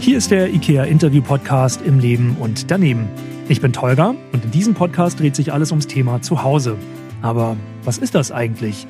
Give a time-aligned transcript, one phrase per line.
[0.00, 3.06] Hier ist der IKEA Interview Podcast im Leben und daneben.
[3.50, 6.78] Ich bin Tolga und in diesem Podcast dreht sich alles ums Thema Zuhause.
[7.20, 7.54] Aber
[7.84, 8.86] was ist das eigentlich?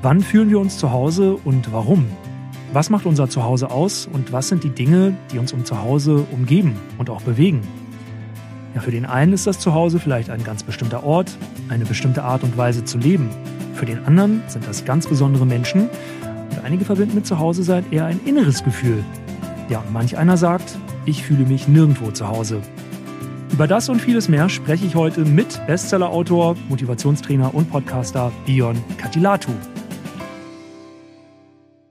[0.00, 2.06] Wann fühlen wir uns zu Hause und warum?
[2.72, 6.76] Was macht unser Zuhause aus und was sind die Dinge, die uns um Zuhause umgeben
[6.96, 7.60] und auch bewegen?
[8.74, 11.30] Ja, für den einen ist das Zuhause vielleicht ein ganz bestimmter Ort,
[11.68, 13.28] eine bestimmte Art und Weise zu leben.
[13.74, 15.90] Für den anderen sind das ganz besondere Menschen
[16.50, 19.04] und einige verbinden mit Zuhause sein eher ein inneres Gefühl,
[19.68, 22.62] ja, manch einer sagt, ich fühle mich nirgendwo zu Hause.
[23.52, 29.52] Über das und vieles mehr spreche ich heute mit Bestsellerautor, Motivationstrainer und Podcaster Bion Katilatu.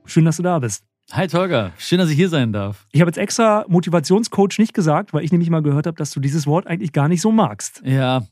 [0.05, 0.83] Schön, dass du da bist.
[1.11, 2.85] Hi Tolga, schön, dass ich hier sein darf.
[2.91, 6.19] Ich habe jetzt extra Motivationscoach nicht gesagt, weil ich nämlich mal gehört habe, dass du
[6.19, 7.81] dieses Wort eigentlich gar nicht so magst.
[7.85, 8.23] Ja,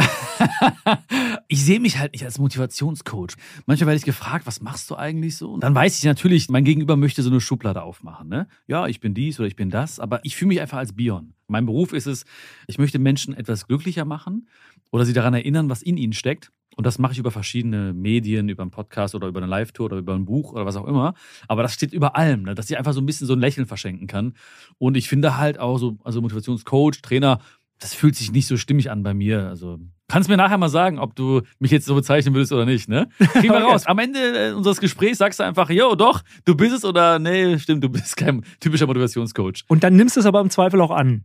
[1.48, 3.36] ich sehe mich halt nicht als Motivationscoach.
[3.66, 5.52] Manchmal werde ich gefragt, was machst du eigentlich so?
[5.52, 8.28] Und dann weiß ich natürlich, mein Gegenüber möchte so eine Schublade aufmachen.
[8.28, 8.48] Ne?
[8.66, 11.34] Ja, ich bin dies oder ich bin das, aber ich fühle mich einfach als Bion.
[11.48, 12.24] Mein Beruf ist es,
[12.66, 14.48] ich möchte Menschen etwas glücklicher machen
[14.90, 16.52] oder sie daran erinnern, was in ihnen steckt.
[16.76, 19.96] Und das mache ich über verschiedene Medien, über einen Podcast oder über eine Live-Tour oder
[19.98, 21.14] über ein Buch oder was auch immer.
[21.48, 22.54] Aber das steht über allem, ne?
[22.54, 24.34] dass ich einfach so ein bisschen so ein Lächeln verschenken kann.
[24.78, 27.40] Und ich finde halt auch so, also Motivationscoach, Trainer,
[27.80, 29.48] das fühlt sich nicht so stimmig an bei mir.
[29.48, 29.78] Also
[30.08, 33.08] kannst mir nachher mal sagen, ob du mich jetzt so bezeichnen würdest oder nicht, ne?
[33.18, 33.86] Kriegen wir raus.
[33.86, 37.58] Am Ende äh, unseres Gesprächs sagst du einfach, jo, doch, du bist es oder nee,
[37.58, 39.64] stimmt, du bist kein typischer Motivationscoach.
[39.68, 41.24] Und dann nimmst du es aber im Zweifel auch an.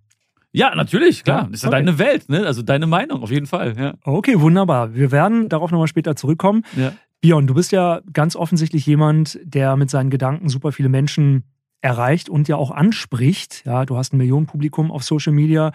[0.51, 1.43] Ja, natürlich, klar.
[1.43, 1.77] Ja, das ist ja okay.
[1.79, 2.45] deine Welt, ne?
[2.45, 3.75] Also deine Meinung, auf jeden Fall.
[3.77, 3.93] Ja.
[4.05, 4.95] Okay, wunderbar.
[4.95, 6.63] Wir werden darauf nochmal später zurückkommen.
[6.77, 6.93] Ja.
[7.19, 11.43] Bion, du bist ja ganz offensichtlich jemand, der mit seinen Gedanken super viele Menschen
[11.81, 13.63] erreicht und ja auch anspricht.
[13.65, 15.73] Ja, du hast ein Millionenpublikum auf Social Media.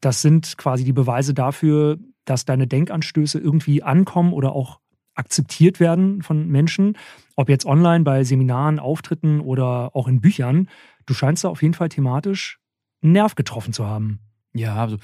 [0.00, 4.80] Das sind quasi die Beweise dafür, dass deine Denkanstöße irgendwie ankommen oder auch
[5.14, 6.96] akzeptiert werden von Menschen,
[7.34, 10.68] ob jetzt online bei Seminaren, Auftritten oder auch in Büchern.
[11.06, 12.60] Du scheinst da auf jeden Fall thematisch
[13.02, 14.20] einen Nerv getroffen zu haben.
[14.54, 14.98] Ja, also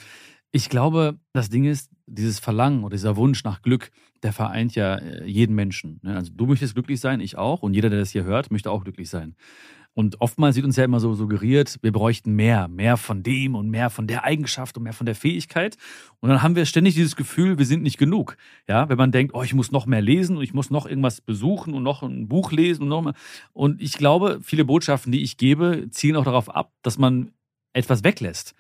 [0.52, 3.90] ich glaube, das Ding ist, dieses Verlangen oder dieser Wunsch nach Glück,
[4.22, 6.00] der vereint ja äh, jeden Menschen.
[6.02, 6.14] Ne?
[6.14, 7.62] Also du möchtest glücklich sein, ich auch.
[7.62, 9.34] Und jeder, der das hier hört, möchte auch glücklich sein.
[9.94, 13.70] Und oftmals wird uns ja immer so suggeriert, wir bräuchten mehr, mehr von dem und
[13.70, 15.76] mehr von der Eigenschaft und mehr von der Fähigkeit.
[16.20, 18.36] Und dann haben wir ständig dieses Gefühl, wir sind nicht genug.
[18.68, 21.20] Ja, wenn man denkt, oh, ich muss noch mehr lesen und ich muss noch irgendwas
[21.20, 23.14] besuchen und noch ein Buch lesen und noch mehr.
[23.52, 27.30] Und ich glaube, viele Botschaften, die ich gebe, zielen auch darauf ab, dass man
[27.72, 28.54] etwas weglässt.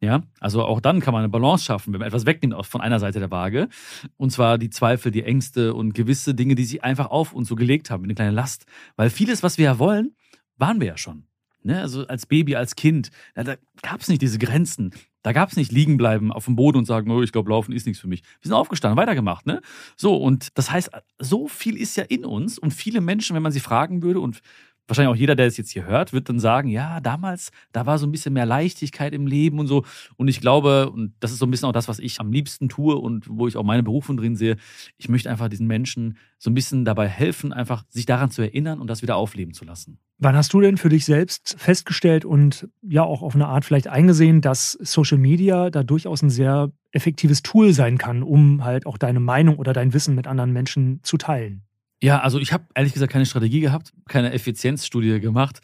[0.00, 3.00] Ja, also auch dann kann man eine Balance schaffen, wenn man etwas wegnimmt von einer
[3.00, 3.68] Seite der Waage.
[4.16, 7.56] Und zwar die Zweifel, die Ängste und gewisse Dinge, die sich einfach auf uns so
[7.56, 8.66] gelegt haben, eine kleine Last.
[8.94, 10.14] Weil vieles, was wir ja wollen,
[10.58, 11.24] waren wir ja schon.
[11.62, 11.80] Ne?
[11.80, 14.92] Also als Baby, als Kind, da, da gab es nicht diese Grenzen.
[15.22, 17.72] Da gab es nicht liegen bleiben auf dem Boden und sagen, oh, ich glaube, laufen
[17.72, 18.22] ist nichts für mich.
[18.22, 19.46] Wir sind aufgestanden, weitergemacht.
[19.46, 19.60] Ne?
[19.96, 23.52] So, und das heißt, so viel ist ja in uns und viele Menschen, wenn man
[23.52, 24.40] sie fragen würde und
[24.88, 27.98] wahrscheinlich auch jeder, der es jetzt hier hört, wird dann sagen, ja, damals, da war
[27.98, 29.84] so ein bisschen mehr Leichtigkeit im Leben und so.
[30.16, 32.68] Und ich glaube, und das ist so ein bisschen auch das, was ich am liebsten
[32.68, 34.56] tue und wo ich auch meine Berufung drin sehe,
[34.96, 38.80] ich möchte einfach diesen Menschen so ein bisschen dabei helfen, einfach sich daran zu erinnern
[38.80, 39.98] und das wieder aufleben zu lassen.
[40.18, 43.88] Wann hast du denn für dich selbst festgestellt und ja auch auf eine Art vielleicht
[43.88, 48.98] eingesehen, dass Social Media da durchaus ein sehr effektives Tool sein kann, um halt auch
[48.98, 51.67] deine Meinung oder dein Wissen mit anderen Menschen zu teilen?
[52.02, 55.60] Ja, also ich habe ehrlich gesagt keine Strategie gehabt, keine Effizienzstudie gemacht.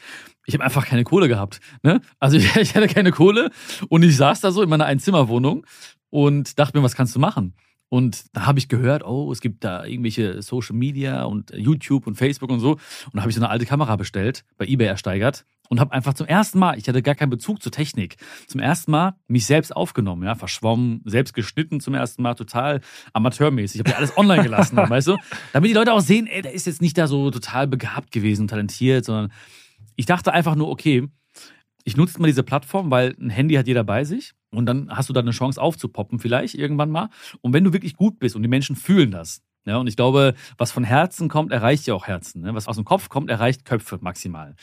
[0.46, 1.60] Ich habe einfach keine Kohle gehabt.
[1.82, 2.00] Ne?
[2.18, 3.50] Also ich, ich hatte keine Kohle
[3.88, 5.64] und ich saß da so in meiner Einzimmerwohnung
[6.10, 7.54] und dachte mir, was kannst du machen?
[7.88, 12.16] Und da habe ich gehört, oh, es gibt da irgendwelche Social Media und YouTube und
[12.16, 12.72] Facebook und so.
[12.72, 12.80] Und
[13.14, 16.26] da habe ich so eine alte Kamera bestellt, bei eBay ersteigert und habe einfach zum
[16.26, 18.16] ersten Mal, ich hatte gar keinen Bezug zur Technik,
[18.46, 22.80] zum ersten Mal mich selbst aufgenommen, ja, verschwommen, selbst geschnitten zum ersten Mal, total
[23.12, 23.80] amateurmäßig.
[23.80, 25.16] Ich habe ja alles online gelassen, weißt du?
[25.52, 28.48] Damit die Leute auch sehen, ey, der ist jetzt nicht da so total begabt gewesen,
[28.48, 29.32] talentiert, sondern
[29.96, 31.08] ich dachte einfach nur, okay,
[31.84, 35.08] ich nutze mal diese Plattform, weil ein Handy hat jeder bei sich und dann hast
[35.08, 37.10] du da eine Chance aufzupoppen vielleicht irgendwann mal.
[37.42, 40.34] Und wenn du wirklich gut bist und die Menschen fühlen das, ja, und ich glaube,
[40.58, 42.42] was von Herzen kommt, erreicht ja auch Herzen.
[42.42, 42.54] Ne?
[42.54, 44.54] Was aus dem Kopf kommt, erreicht Köpfe maximal.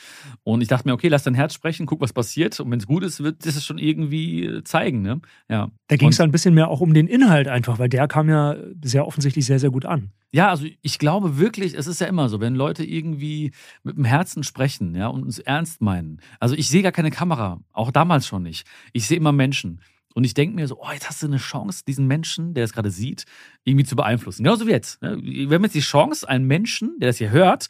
[0.44, 2.58] Und ich dachte mir, okay, lass dein Herz sprechen, guck, was passiert.
[2.60, 5.02] Und wenn es gut ist, wird es schon irgendwie äh, zeigen.
[5.02, 5.20] Ne?
[5.48, 5.70] Ja.
[5.88, 8.28] Da ging es dann ein bisschen mehr auch um den Inhalt einfach, weil der kam
[8.28, 10.12] ja sehr offensichtlich sehr, sehr gut an.
[10.34, 14.04] Ja, also ich glaube wirklich, es ist ja immer so, wenn Leute irgendwie mit dem
[14.04, 16.20] Herzen sprechen, ja, und uns ernst meinen.
[16.40, 18.66] Also ich sehe gar keine Kamera, auch damals schon nicht.
[18.94, 19.80] Ich sehe immer Menschen.
[20.14, 22.72] Und ich denke mir so, oh, jetzt hast du eine Chance, diesen Menschen, der es
[22.72, 23.24] gerade sieht,
[23.64, 24.44] irgendwie zu beeinflussen.
[24.44, 25.00] Genauso wie jetzt.
[25.02, 25.18] Ne?
[25.22, 27.68] Wir haben jetzt die Chance, einen Menschen, der das hier hört,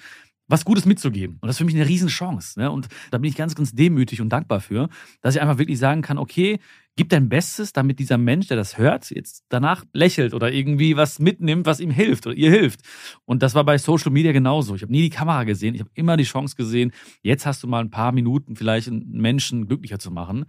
[0.48, 1.38] was Gutes mitzugeben.
[1.40, 2.60] Und das ist für mich eine Riesenchance.
[2.60, 2.70] Ne?
[2.70, 4.88] Und da bin ich ganz, ganz demütig und dankbar für,
[5.22, 6.58] dass ich einfach wirklich sagen kann, okay,
[6.96, 11.18] gib dein Bestes, damit dieser Mensch, der das hört, jetzt danach lächelt oder irgendwie was
[11.18, 12.80] mitnimmt, was ihm hilft oder ihr hilft.
[13.24, 14.74] Und das war bei Social Media genauso.
[14.74, 16.92] Ich habe nie die Kamera gesehen, ich habe immer die Chance gesehen,
[17.22, 20.44] jetzt hast du mal ein paar Minuten vielleicht einen Menschen glücklicher zu machen.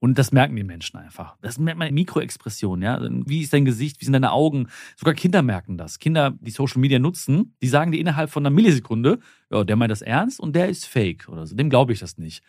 [0.00, 1.36] Und das merken die Menschen einfach.
[1.40, 3.00] Das merkt man in Mikroexpressionen, ja.
[3.26, 4.68] Wie ist dein Gesicht, wie sind deine Augen?
[4.96, 5.98] Sogar Kinder merken das.
[5.98, 9.18] Kinder, die Social Media nutzen, die sagen dir innerhalb von einer Millisekunde,
[9.50, 11.56] ja, der meint das ernst und der ist fake oder so.
[11.56, 12.42] Dem glaube ich das nicht.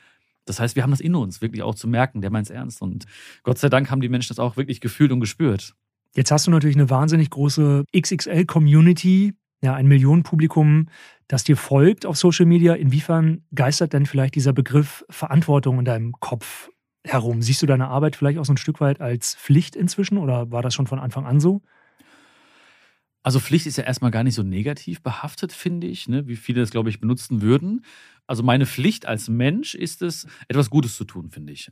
[0.46, 2.82] Das heißt, wir haben das in uns, wirklich auch zu merken, der meint es ernst.
[2.82, 3.06] Und
[3.44, 5.76] Gott sei Dank haben die Menschen das auch wirklich gefühlt und gespürt.
[6.16, 10.88] Jetzt hast du natürlich eine wahnsinnig große XXL-Community, ja, ein Millionenpublikum,
[11.28, 12.74] das dir folgt auf Social Media.
[12.74, 16.70] Inwiefern geistert denn vielleicht dieser Begriff Verantwortung in deinem Kopf
[17.06, 17.42] herum?
[17.42, 20.62] Siehst du deine Arbeit vielleicht auch so ein Stück weit als Pflicht inzwischen oder war
[20.62, 21.62] das schon von Anfang an so?
[23.24, 26.28] Also Pflicht ist ja erstmal gar nicht so negativ behaftet, finde ich, ne?
[26.28, 27.84] wie viele das, glaube ich, benutzen würden.
[28.28, 31.72] Also meine Pflicht als Mensch ist es, etwas Gutes zu tun, finde ich.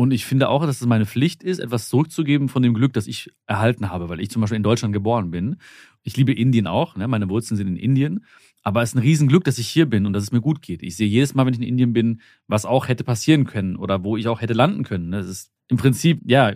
[0.00, 3.06] Und ich finde auch, dass es meine Pflicht ist, etwas zurückzugeben von dem Glück, das
[3.06, 5.56] ich erhalten habe, weil ich zum Beispiel in Deutschland geboren bin.
[6.04, 7.06] Ich liebe Indien auch, ne?
[7.06, 8.24] meine Wurzeln sind in Indien.
[8.62, 10.82] Aber es ist ein Riesenglück, dass ich hier bin und dass es mir gut geht.
[10.82, 14.02] Ich sehe jedes Mal, wenn ich in Indien bin, was auch hätte passieren können oder
[14.02, 15.12] wo ich auch hätte landen können.
[15.12, 16.54] Das ist im Prinzip, ja,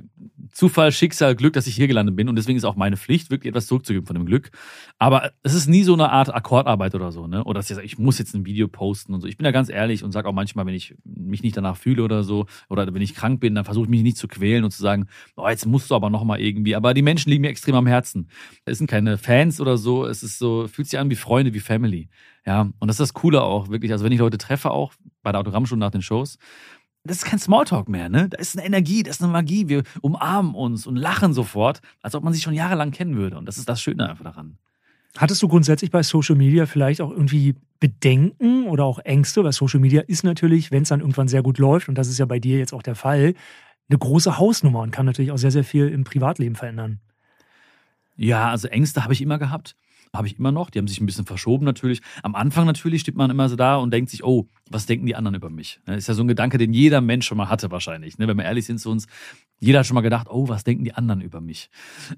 [0.50, 2.28] Zufall, Schicksal, Glück, dass ich hier gelandet bin.
[2.28, 4.50] Und deswegen ist auch meine Pflicht, wirklich etwas zurückzugeben von dem Glück.
[4.98, 7.42] Aber es ist nie so eine Art Akkordarbeit oder so, ne?
[7.44, 9.26] Oder dass ich sage, ich muss jetzt ein Video posten und so.
[9.26, 12.02] Ich bin da ganz ehrlich und sage auch manchmal, wenn ich mich nicht danach fühle
[12.02, 14.72] oder so, oder wenn ich krank bin, dann versuche ich mich nicht zu quälen und
[14.72, 15.06] zu sagen,
[15.36, 16.74] oh, jetzt musst du aber nochmal irgendwie.
[16.74, 18.28] Aber die Menschen liegen mir extrem am Herzen.
[18.64, 20.06] Es sind keine Fans oder so.
[20.06, 22.08] Es ist so, fühlt sich an wie Freunde, wie Family.
[22.46, 23.92] Ja, und das ist das Coole auch, wirklich.
[23.92, 26.38] Also wenn ich Leute treffe, auch bei der Autogrammstunde nach den Shows,
[27.04, 28.28] das ist kein Smalltalk mehr, ne?
[28.30, 29.68] Da ist eine Energie, da ist eine Magie.
[29.68, 33.36] Wir umarmen uns und lachen sofort, als ob man sich schon jahrelang kennen würde.
[33.36, 34.56] Und das ist das Schöne einfach daran.
[35.16, 39.44] Hattest du grundsätzlich bei Social Media vielleicht auch irgendwie Bedenken oder auch Ängste?
[39.44, 42.18] Weil Social Media ist natürlich, wenn es dann irgendwann sehr gut läuft, und das ist
[42.18, 43.34] ja bei dir jetzt auch der Fall,
[43.88, 47.00] eine große Hausnummer und kann natürlich auch sehr, sehr viel im Privatleben verändern.
[48.16, 49.76] Ja, also Ängste habe ich immer gehabt
[50.14, 50.70] habe ich immer noch.
[50.70, 52.00] Die haben sich ein bisschen verschoben natürlich.
[52.22, 55.14] Am Anfang natürlich steht man immer so da und denkt sich, oh, was denken die
[55.14, 55.80] anderen über mich?
[55.86, 58.18] Das ist ja so ein Gedanke, den jeder Mensch schon mal hatte wahrscheinlich.
[58.18, 58.28] Ne?
[58.28, 59.06] Wenn wir ehrlich sind zu uns,
[59.60, 61.70] jeder hat schon mal gedacht, oh, was denken die anderen über mich?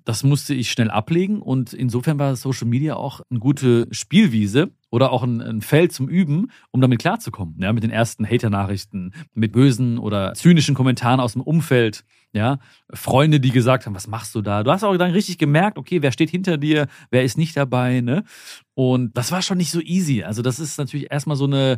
[0.05, 5.13] Das musste ich schnell ablegen und insofern war Social Media auch eine gute Spielwiese oder
[5.13, 7.57] auch ein, ein Feld zum Üben, um damit klarzukommen.
[7.59, 12.03] Ja, mit den ersten Hater-Nachrichten, mit bösen oder zynischen Kommentaren aus dem Umfeld.
[12.33, 12.61] Ja,
[12.91, 14.63] Freunde, die gesagt haben, was machst du da?
[14.63, 18.01] Du hast auch dann richtig gemerkt, okay, wer steht hinter dir, wer ist nicht dabei,
[18.01, 18.25] ne?
[18.73, 20.23] Und das war schon nicht so easy.
[20.23, 21.77] Also, das ist natürlich erstmal so eine,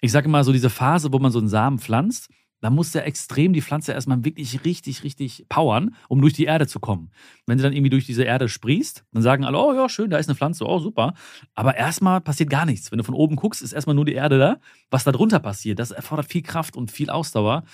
[0.00, 2.28] ich sage mal, so diese Phase, wo man so einen Samen pflanzt
[2.62, 6.68] da muss der extrem die Pflanze erstmal wirklich richtig, richtig powern, um durch die Erde
[6.68, 7.10] zu kommen.
[7.44, 10.16] Wenn sie dann irgendwie durch diese Erde sprießt, dann sagen alle, oh ja, schön, da
[10.16, 11.14] ist eine Pflanze, oh super.
[11.56, 12.92] Aber erstmal passiert gar nichts.
[12.92, 14.60] Wenn du von oben guckst, ist erstmal nur die Erde da.
[14.90, 17.64] Was da drunter passiert, das erfordert viel Kraft und viel Ausdauer.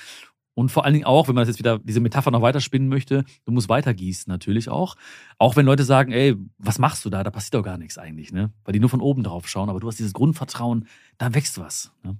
[0.54, 3.24] Und vor allen Dingen auch, wenn man das jetzt wieder diese Metapher noch weiterspinnen möchte,
[3.44, 4.96] du musst weitergießen natürlich auch.
[5.36, 7.22] Auch wenn Leute sagen, ey, was machst du da?
[7.22, 8.52] Da passiert doch gar nichts eigentlich, ne?
[8.64, 9.68] Weil die nur von oben drauf schauen.
[9.68, 10.86] Aber du hast dieses Grundvertrauen,
[11.18, 11.92] da wächst was.
[12.02, 12.16] Ne?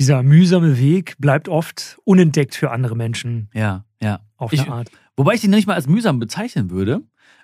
[0.00, 3.50] Dieser mühsame Weg bleibt oft unentdeckt für andere Menschen.
[3.52, 4.20] Ja, ja.
[4.38, 4.90] Auf eine Art.
[5.14, 7.02] Wobei ich den nicht mal als mühsam bezeichnen würde.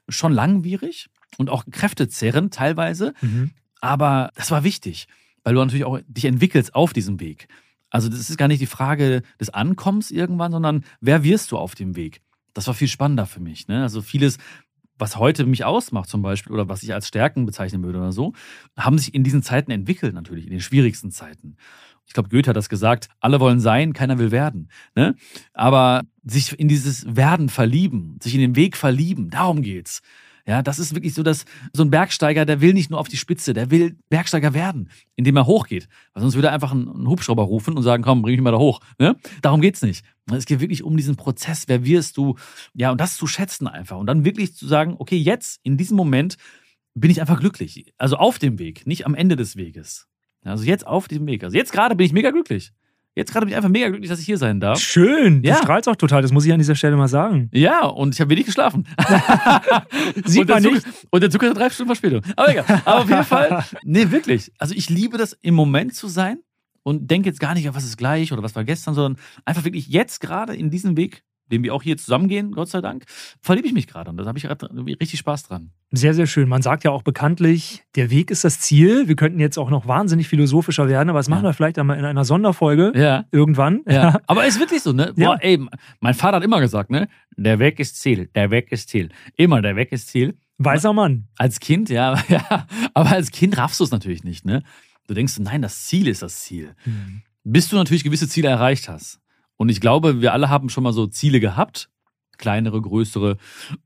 [0.08, 3.12] Schon langwierig und auch kräftezerrend teilweise.
[3.20, 3.50] Mhm.
[3.82, 5.06] Aber das war wichtig,
[5.44, 7.46] weil du natürlich auch dich entwickelst auf diesem Weg.
[7.90, 11.74] Also das ist gar nicht die Frage des Ankommens irgendwann, sondern wer wirst du auf
[11.74, 12.22] dem Weg?
[12.54, 13.68] Das war viel spannender für mich.
[13.68, 13.82] Ne?
[13.82, 14.38] Also vieles,
[14.98, 18.32] was heute mich ausmacht zum Beispiel oder was ich als Stärken bezeichnen würde oder so,
[18.78, 21.56] haben sich in diesen Zeiten entwickelt natürlich, in den schwierigsten Zeiten
[22.06, 24.68] ich glaube, Goethe hat das gesagt, alle wollen sein, keiner will werden.
[24.94, 25.14] Ne?
[25.52, 30.02] Aber sich in dieses Werden verlieben, sich in den Weg verlieben, darum geht's.
[30.48, 33.16] Ja, das ist wirklich so, dass so ein Bergsteiger, der will nicht nur auf die
[33.16, 35.88] Spitze, der will Bergsteiger werden, indem er hochgeht.
[36.14, 38.58] Weil sonst würde er einfach einen Hubschrauber rufen und sagen, komm, bring mich mal da
[38.58, 38.78] hoch.
[39.00, 39.16] Ne?
[39.42, 40.04] Darum geht's nicht.
[40.30, 42.36] Es geht wirklich um diesen Prozess, wer wirst du?
[42.74, 43.98] Ja, und das zu schätzen einfach.
[43.98, 46.36] Und dann wirklich zu sagen, okay, jetzt, in diesem Moment,
[46.94, 47.92] bin ich einfach glücklich.
[47.98, 50.06] Also auf dem Weg, nicht am Ende des Weges.
[50.44, 51.44] Also jetzt auf diesem Weg.
[51.44, 52.72] Also jetzt gerade bin ich mega glücklich.
[53.16, 54.78] Jetzt gerade bin ich einfach mega glücklich, dass ich hier sein darf.
[54.78, 55.42] Schön.
[55.42, 55.56] Du ja.
[55.56, 56.20] strahlst auch total.
[56.20, 57.48] Das muss ich an dieser Stelle mal sagen.
[57.52, 58.86] Ja, und ich habe wenig geschlafen.
[60.26, 60.86] Sieht und man Zug, nicht.
[61.10, 62.20] Und der Zug hat drei Stunden Verspätung.
[62.36, 62.82] Aber egal.
[62.84, 64.52] Aber auf jeden Fall, nee, wirklich.
[64.58, 66.40] Also ich liebe das, im Moment zu sein
[66.82, 69.88] und denke jetzt gar nicht, was ist gleich oder was war gestern, sondern einfach wirklich
[69.88, 73.04] jetzt gerade in diesem Weg dem wir auch hier zusammengehen, Gott sei Dank,
[73.40, 74.10] verliebe ich mich gerade.
[74.10, 74.48] Und da habe ich
[75.00, 75.70] richtig Spaß dran.
[75.92, 76.48] Sehr, sehr schön.
[76.48, 79.08] Man sagt ja auch bekanntlich, der Weg ist das Ziel.
[79.08, 82.04] Wir könnten jetzt auch noch wahnsinnig philosophischer werden, aber das machen wir vielleicht einmal in
[82.04, 83.24] einer Sonderfolge ja.
[83.30, 83.82] irgendwann.
[83.88, 84.20] Ja.
[84.26, 85.12] Aber es ist wirklich so, ne?
[85.16, 85.64] Boah, ey,
[86.00, 87.08] mein Vater hat immer gesagt, ne?
[87.36, 89.10] Der Weg ist Ziel, der Weg ist Ziel.
[89.36, 90.36] Immer der Weg ist Ziel.
[90.58, 91.28] Weißer Mann.
[91.36, 92.66] Als Kind, ja, ja.
[92.94, 94.62] Aber als Kind raffst du es natürlich nicht, ne?
[95.06, 96.74] Du denkst, nein, das Ziel ist das Ziel.
[96.84, 97.22] Mhm.
[97.44, 99.20] Bis du natürlich gewisse Ziele erreicht hast.
[99.56, 101.88] Und ich glaube, wir alle haben schon mal so Ziele gehabt,
[102.36, 103.36] kleinere, größere.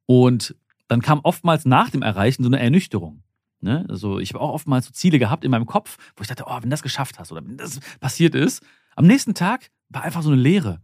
[0.06, 0.54] Und
[0.88, 3.22] dann kam oftmals nach dem Erreichen so eine Ernüchterung.
[3.60, 3.86] Ne?
[3.88, 6.58] Also ich habe auch oftmals so Ziele gehabt in meinem Kopf, wo ich dachte, oh,
[6.60, 8.62] wenn das geschafft hast oder wenn das passiert ist,
[8.96, 10.80] am nächsten Tag war einfach so eine Leere,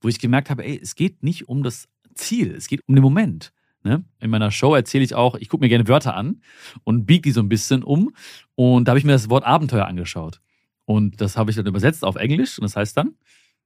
[0.00, 3.02] wo ich gemerkt habe, ey, es geht nicht um das Ziel, es geht um den
[3.02, 3.52] Moment.
[3.82, 4.04] Ne?
[4.20, 6.42] In meiner Show erzähle ich auch, ich gucke mir gerne Wörter an
[6.84, 8.12] und biege die so ein bisschen um.
[8.54, 10.40] Und da habe ich mir das Wort Abenteuer angeschaut.
[10.84, 13.14] Und das habe ich dann übersetzt auf Englisch und das heißt dann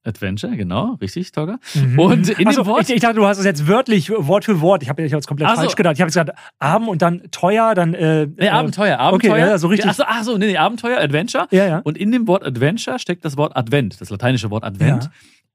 [0.07, 1.59] Adventure, genau, richtig, Togger.
[1.75, 1.99] Mhm.
[1.99, 2.83] Und in also, dem Wort.
[2.89, 4.83] Ich, ich, dachte, du hast es jetzt wörtlich Wort für Wort.
[4.83, 5.95] Ich habe ich jetzt komplett also, falsch gedacht.
[5.95, 7.95] Ich habe gesagt, Abend und dann teuer, dann.
[7.95, 9.33] Äh, nee, Abenteuer, Abenteuer.
[9.33, 9.91] Okay, ja, so richtig.
[9.91, 11.49] Achso, ach so, nee, nee, Abenteuer, Adventure.
[11.51, 11.79] Ja, ja.
[11.85, 15.05] Und in dem Wort Adventure steckt das Wort Advent, das lateinische Wort Advent.
[15.05, 15.11] Ja.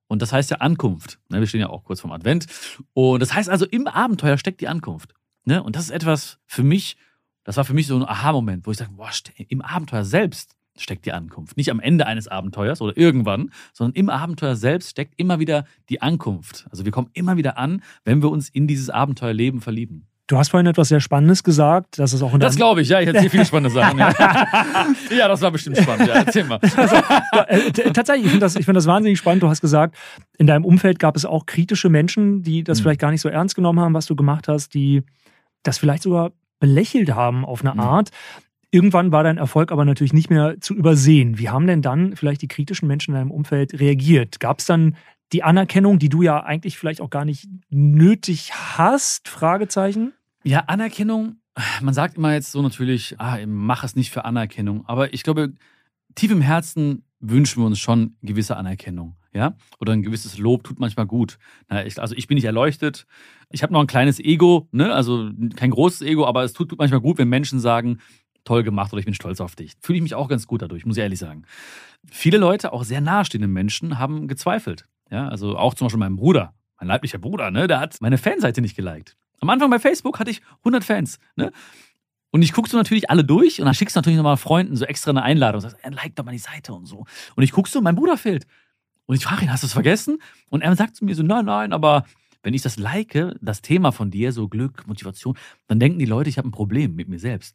[0.08, 1.20] Und das heißt ja Ankunft.
[1.30, 2.48] Ne, wir stehen ja auch kurz vorm Advent.
[2.94, 5.14] Und das heißt also, im Abenteuer steckt die Ankunft.
[5.46, 5.64] Ne?
[5.64, 6.98] Und das ist etwas für mich,
[7.46, 11.06] das war für mich so ein Aha-Moment, wo ich sage, boah, im Abenteuer selbst steckt
[11.06, 11.58] die Ankunft.
[11.58, 16.02] Nicht am Ende eines Abenteuers oder irgendwann, sondern im Abenteuer selbst steckt immer wieder die
[16.02, 16.68] Ankunft.
[16.72, 20.08] Also wir kommen immer wieder an, wenn wir uns in dieses Abenteuerleben verlieben.
[20.32, 23.02] Du hast vorhin etwas sehr Spannendes gesagt, dass es auch in Das glaube ich, ja.
[23.02, 24.00] Ich erzähle viele spannende Sachen.
[24.00, 24.14] Ja.
[25.12, 25.28] ja.
[25.28, 26.08] das war bestimmt spannend.
[26.08, 26.58] Ja, erzähl mal.
[26.78, 26.96] Also,
[27.48, 29.44] äh, tatsächlich, ich finde das, find das wahnsinnig spannend.
[29.44, 29.98] Du hast gesagt,
[30.38, 32.84] in deinem Umfeld gab es auch kritische Menschen, die das mhm.
[32.84, 35.04] vielleicht gar nicht so ernst genommen haben, was du gemacht hast, die
[35.64, 37.82] das vielleicht sogar belächelt haben auf eine mhm.
[37.82, 38.12] Art.
[38.72, 41.38] Irgendwann war dein Erfolg aber natürlich nicht mehr zu übersehen.
[41.38, 44.40] Wie haben denn dann vielleicht die kritischen Menschen in deinem Umfeld reagiert?
[44.40, 44.96] Gab es dann
[45.34, 49.28] die Anerkennung, die du ja eigentlich vielleicht auch gar nicht nötig hast?
[49.28, 50.14] Fragezeichen.
[50.44, 51.36] Ja, Anerkennung.
[51.82, 54.86] Man sagt immer jetzt so natürlich, ah, mach es nicht für Anerkennung.
[54.88, 55.54] Aber ich glaube,
[56.16, 59.56] tief im Herzen wünschen wir uns schon gewisse Anerkennung, ja?
[59.80, 61.38] Oder ein gewisses Lob tut manchmal gut.
[61.68, 63.06] also ich bin nicht erleuchtet.
[63.52, 64.94] Ich habe noch ein kleines Ego, ne?
[64.94, 68.00] Also kein großes Ego, aber es tut manchmal gut, wenn Menschen sagen,
[68.44, 69.74] toll gemacht oder ich bin stolz auf dich.
[69.82, 71.44] Fühle ich mich auch ganz gut dadurch, muss ich ehrlich sagen.
[72.10, 74.88] Viele Leute, auch sehr nahestehende Menschen, haben gezweifelt.
[75.10, 78.62] Ja, also auch zum Beispiel mein Bruder, mein leiblicher Bruder, ne, der hat meine Fanseite
[78.62, 79.18] nicht geliked.
[79.40, 81.52] Am Anfang bei Facebook hatte ich 100 Fans, ne?
[82.34, 84.86] Und ich gucke so natürlich alle durch und dann schickst du natürlich nochmal Freunden so
[84.86, 87.06] extra eine Einladung und sagst, like doch mal die Seite und so.
[87.36, 88.48] Und ich gucke so, mein Bruder fehlt.
[89.06, 90.20] Und ich frage ihn, hast du es vergessen?
[90.50, 92.06] Und er sagt zu mir so, nein, nein, aber
[92.42, 96.30] wenn ich das like, das Thema von dir, so Glück, Motivation, dann denken die Leute,
[96.30, 97.54] ich habe ein Problem mit mir selbst.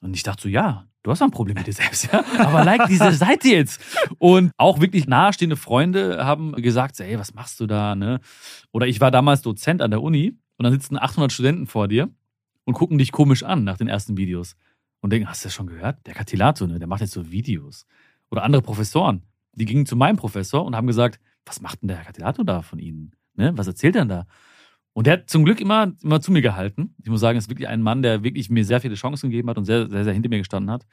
[0.00, 2.24] Und ich dachte so, ja, du hast ein Problem mit dir selbst, ja.
[2.38, 3.80] Aber like diese Seite jetzt.
[4.18, 8.20] Und auch wirklich nahestehende Freunde haben gesagt, ey, was machst du da, ne?
[8.72, 12.08] Oder ich war damals Dozent an der Uni und dann sitzen 800 Studenten vor dir
[12.64, 14.56] und gucken dich komisch an nach den ersten Videos
[15.00, 16.06] und denken, hast du das schon gehört?
[16.06, 16.78] Der Katilato, ne?
[16.78, 17.86] Der macht jetzt so Videos.
[18.30, 19.22] Oder andere Professoren,
[19.54, 22.78] die gingen zu meinem Professor und haben gesagt, was macht denn der Katilato da von
[22.78, 23.12] Ihnen?
[23.34, 23.52] Ne?
[23.56, 24.26] Was erzählt er denn da?
[24.92, 26.94] Und der hat zum Glück immer, immer zu mir gehalten.
[27.02, 29.58] Ich muss sagen, ist wirklich ein Mann, der wirklich mir sehr viele Chancen gegeben hat
[29.58, 30.86] und sehr, sehr, sehr hinter mir gestanden hat.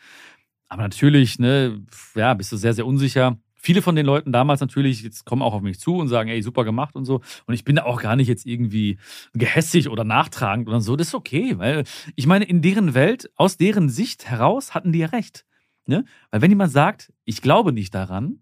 [0.70, 1.84] Aber natürlich, ne,
[2.16, 3.38] ja, bist du sehr, sehr unsicher.
[3.56, 6.42] Viele von den Leuten damals natürlich jetzt kommen auch auf mich zu und sagen, ey,
[6.44, 7.22] super gemacht und so.
[7.48, 9.00] Und ich bin da auch gar nicht jetzt irgendwie
[9.34, 10.96] gehässig oder nachtragend oder so.
[10.96, 11.84] Das ist okay, weil
[12.16, 15.46] ich meine, in deren Welt, aus deren Sicht heraus hatten die ja recht.
[15.88, 16.06] Ne?
[16.30, 18.42] Weil wenn jemand sagt, ich glaube nicht daran,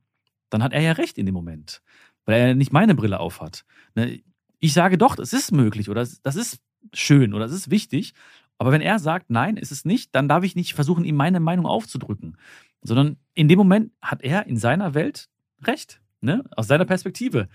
[0.50, 1.82] dann hat er ja recht in dem Moment.
[2.26, 3.66] Weil er nicht meine Brille aufhat.
[3.94, 4.22] Ne?
[4.66, 6.60] Ich sage doch, das ist möglich oder das ist
[6.94, 8.14] schön oder das ist wichtig.
[8.58, 11.40] Aber wenn er sagt, nein, ist es nicht, dann darf ich nicht versuchen, ihm meine
[11.40, 12.38] Meinung aufzudrücken.
[12.82, 15.28] Sondern in dem Moment hat er in seiner Welt
[15.64, 16.44] recht, ne?
[16.56, 17.48] aus seiner Perspektive.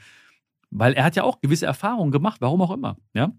[0.70, 2.96] Weil er hat ja auch gewisse Erfahrungen gemacht, warum auch immer.
[3.14, 3.32] Ja?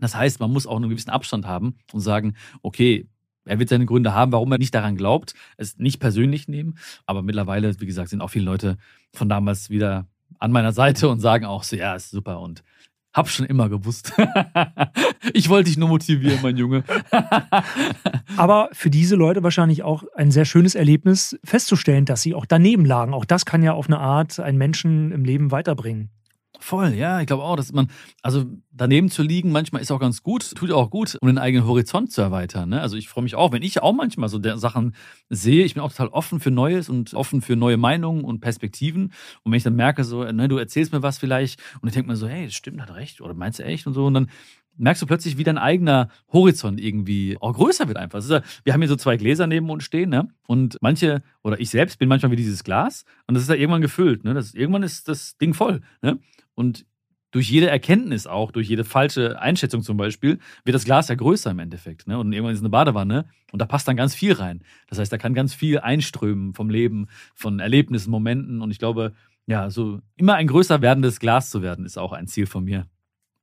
[0.00, 3.08] Das heißt, man muss auch einen gewissen Abstand haben und sagen, okay,
[3.46, 6.78] er wird seine Gründe haben, warum er nicht daran glaubt, es nicht persönlich nehmen.
[7.06, 8.76] Aber mittlerweile, wie gesagt, sind auch viele Leute
[9.14, 10.06] von damals wieder
[10.38, 12.62] an meiner Seite und sagen auch so, ja, ist super und
[13.12, 14.12] hab schon immer gewusst.
[15.32, 16.84] ich wollte dich nur motivieren, mein Junge.
[18.36, 22.84] Aber für diese Leute wahrscheinlich auch ein sehr schönes Erlebnis, festzustellen, dass sie auch daneben
[22.84, 23.14] lagen.
[23.14, 26.10] Auch das kann ja auf eine Art einen Menschen im Leben weiterbringen.
[26.60, 27.88] Voll, ja, ich glaube auch, dass man,
[28.20, 31.66] also daneben zu liegen, manchmal ist auch ganz gut, tut auch gut, um den eigenen
[31.66, 32.70] Horizont zu erweitern.
[32.70, 32.80] Ne?
[32.80, 34.94] Also ich freue mich auch, wenn ich auch manchmal so Sachen
[35.28, 39.12] sehe, ich bin auch total offen für Neues und offen für neue Meinungen und Perspektiven.
[39.44, 42.10] Und wenn ich dann merke, so, ne, du erzählst mir was vielleicht und ich denke
[42.10, 44.28] mir so, hey, das stimmt, hat recht, oder meinst du echt und so, und dann
[44.78, 48.22] merkst du plötzlich, wie dein eigener Horizont irgendwie auch größer wird einfach.
[48.28, 50.28] Ja, wir haben hier so zwei Gläser neben uns stehen, ne?
[50.46, 53.82] Und manche, oder ich selbst bin manchmal wie dieses Glas und das ist ja irgendwann
[53.82, 54.34] gefüllt, ne?
[54.34, 56.18] Das, irgendwann ist das Ding voll, ne?
[56.58, 56.86] Und
[57.30, 61.52] durch jede Erkenntnis auch, durch jede falsche Einschätzung zum Beispiel, wird das Glas ja größer
[61.52, 62.08] im Endeffekt.
[62.08, 62.18] Ne?
[62.18, 64.64] Und irgendwann ist eine Badewanne und da passt dann ganz viel rein.
[64.88, 68.60] Das heißt, da kann ganz viel einströmen vom Leben, von Erlebnissen, Momenten.
[68.60, 69.12] Und ich glaube,
[69.46, 72.88] ja, so immer ein größer werdendes Glas zu werden, ist auch ein Ziel von mir.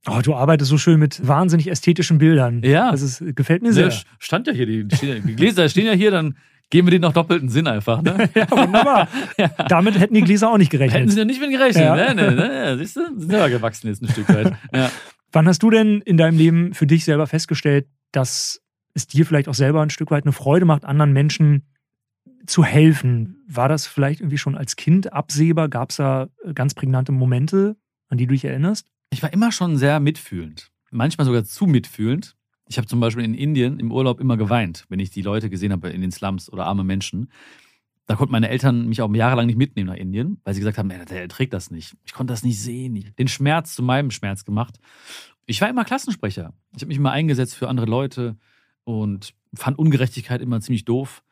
[0.07, 2.63] Oh, du arbeitest so schön mit wahnsinnig ästhetischen Bildern.
[2.63, 2.91] Ja.
[2.91, 3.93] Das ist, gefällt mir sehr.
[4.19, 6.35] stand ja hier, die, die Gläser stehen ja hier, dann
[6.69, 8.01] geben wir denen noch doppelten Sinn einfach.
[8.01, 8.29] Ne?
[8.35, 9.07] ja, wunderbar.
[9.37, 9.47] ja.
[9.67, 11.01] Damit hätten die Gläser auch nicht gerechnet.
[11.01, 11.83] Hätten sie ja nicht mit gerechnet.
[11.83, 12.13] Ja.
[12.13, 14.53] Ne, ne, siehst du, sind ja gewachsen jetzt ein Stück weit.
[14.73, 14.91] Ja.
[15.31, 18.61] Wann hast du denn in deinem Leben für dich selber festgestellt, dass
[18.93, 21.63] es dir vielleicht auch selber ein Stück weit eine Freude macht, anderen Menschen
[22.45, 23.43] zu helfen?
[23.47, 25.67] War das vielleicht irgendwie schon als Kind absehbar?
[25.67, 27.75] Gab es da ganz prägnante Momente,
[28.07, 28.87] an die du dich erinnerst?
[29.09, 30.71] Ich war immer schon sehr mitfühlend.
[30.91, 32.35] Manchmal sogar zu mitfühlend.
[32.67, 35.71] Ich habe zum Beispiel in Indien im Urlaub immer geweint, wenn ich die Leute gesehen
[35.71, 37.31] habe in den Slums oder arme Menschen.
[38.07, 40.89] Da konnten meine Eltern mich auch jahrelang nicht mitnehmen nach Indien, weil sie gesagt haben,
[40.89, 41.95] der erträgt das nicht.
[42.05, 43.13] Ich konnte das nicht sehen.
[43.17, 44.79] Den Schmerz zu meinem Schmerz gemacht.
[45.45, 46.53] Ich war immer Klassensprecher.
[46.75, 48.37] Ich habe mich immer eingesetzt für andere Leute
[48.83, 51.23] und fand Ungerechtigkeit immer ziemlich doof.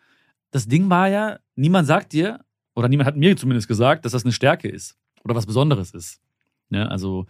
[0.51, 2.39] Das Ding war ja, niemand sagt dir,
[2.75, 6.21] oder niemand hat mir zumindest gesagt, dass das eine Stärke ist oder was Besonderes ist.
[6.69, 7.27] Ja, also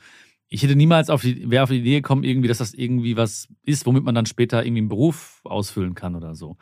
[0.53, 3.47] ich hätte niemals auf die, wäre auf die Idee gekommen, irgendwie, dass das irgendwie was
[3.63, 6.57] ist, womit man dann später irgendwie einen Beruf ausfüllen kann oder so.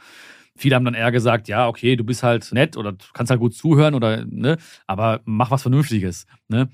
[0.56, 3.42] Viele haben dann eher gesagt, ja, okay, du bist halt nett oder du kannst halt
[3.42, 4.58] gut zuhören oder, ne,
[4.88, 6.70] aber mach was Vernünftiges, ne.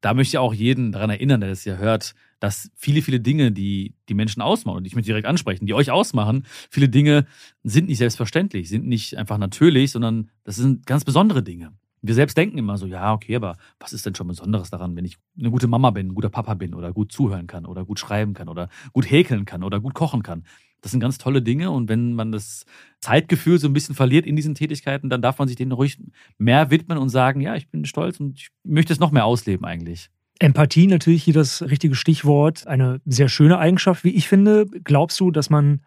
[0.00, 3.52] Da möchte ich auch jeden daran erinnern, der das ja hört, dass viele, viele Dinge,
[3.52, 7.26] die die Menschen ausmachen und ich möchte direkt ansprechen, die euch ausmachen, viele Dinge
[7.62, 11.72] sind nicht selbstverständlich, sind nicht einfach natürlich, sondern das sind ganz besondere Dinge.
[12.02, 15.04] Wir selbst denken immer so, ja, okay, aber was ist denn schon Besonderes daran, wenn
[15.04, 18.00] ich eine gute Mama bin, ein guter Papa bin oder gut zuhören kann oder gut
[18.00, 20.44] schreiben kann oder gut häkeln kann oder gut kochen kann?
[20.80, 22.66] Das sind ganz tolle Dinge und wenn man das
[23.00, 25.98] Zeitgefühl so ein bisschen verliert in diesen Tätigkeiten, dann darf man sich denen ruhig
[26.38, 29.64] mehr widmen und sagen, ja, ich bin stolz und ich möchte es noch mehr ausleben
[29.64, 30.10] eigentlich.
[30.40, 32.66] Empathie natürlich hier das richtige Stichwort.
[32.66, 34.66] Eine sehr schöne Eigenschaft, wie ich finde.
[34.82, 35.82] Glaubst du, dass man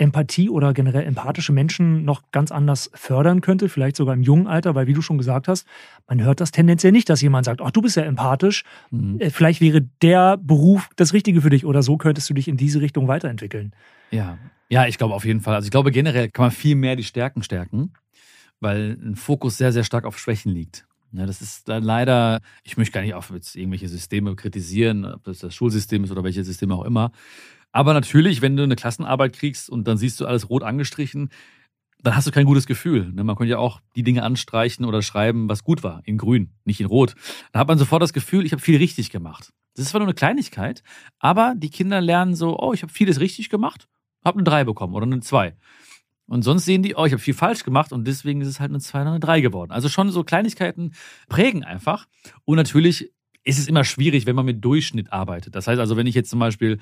[0.00, 4.74] Empathie oder generell empathische Menschen noch ganz anders fördern könnte, vielleicht sogar im jungen Alter,
[4.74, 5.66] weil wie du schon gesagt hast,
[6.08, 9.20] man hört das tendenziell nicht, dass jemand sagt, ach, du bist ja empathisch, mhm.
[9.20, 12.56] Äh, vielleicht wäre der Beruf das Richtige für dich oder so könntest du dich in
[12.56, 13.72] diese Richtung weiterentwickeln.
[14.10, 14.38] Ja,
[14.68, 15.54] ja, ich glaube auf jeden Fall.
[15.54, 17.92] Also ich glaube generell kann man viel mehr die Stärken stärken,
[18.60, 20.86] weil ein Fokus sehr, sehr stark auf Schwächen liegt.
[21.12, 25.40] Ja, das ist dann leider, ich möchte gar nicht auf irgendwelche Systeme kritisieren, ob das
[25.40, 27.10] das Schulsystem ist oder welche Systeme auch immer.
[27.72, 31.30] Aber natürlich, wenn du eine Klassenarbeit kriegst und dann siehst du alles rot angestrichen,
[32.02, 33.12] dann hast du kein gutes Gefühl.
[33.12, 33.24] Ne?
[33.24, 36.80] Man könnte ja auch die Dinge anstreichen oder schreiben, was gut war, in grün, nicht
[36.80, 37.14] in rot.
[37.52, 39.52] Dann hat man sofort das Gefühl, ich habe viel richtig gemacht.
[39.74, 40.82] Das ist zwar nur eine Kleinigkeit,
[41.18, 43.86] aber die Kinder lernen so, oh, ich habe vieles richtig gemacht,
[44.24, 45.54] habe eine 3 bekommen oder eine 2.
[46.26, 48.70] Und sonst sehen die, oh, ich habe viel falsch gemacht und deswegen ist es halt
[48.70, 49.72] eine 2 oder eine 3 geworden.
[49.72, 50.92] Also schon so Kleinigkeiten
[51.28, 52.06] prägen einfach.
[52.44, 55.54] Und natürlich ist es immer schwierig, wenn man mit Durchschnitt arbeitet.
[55.54, 56.78] Das heißt also, wenn ich jetzt zum Beispiel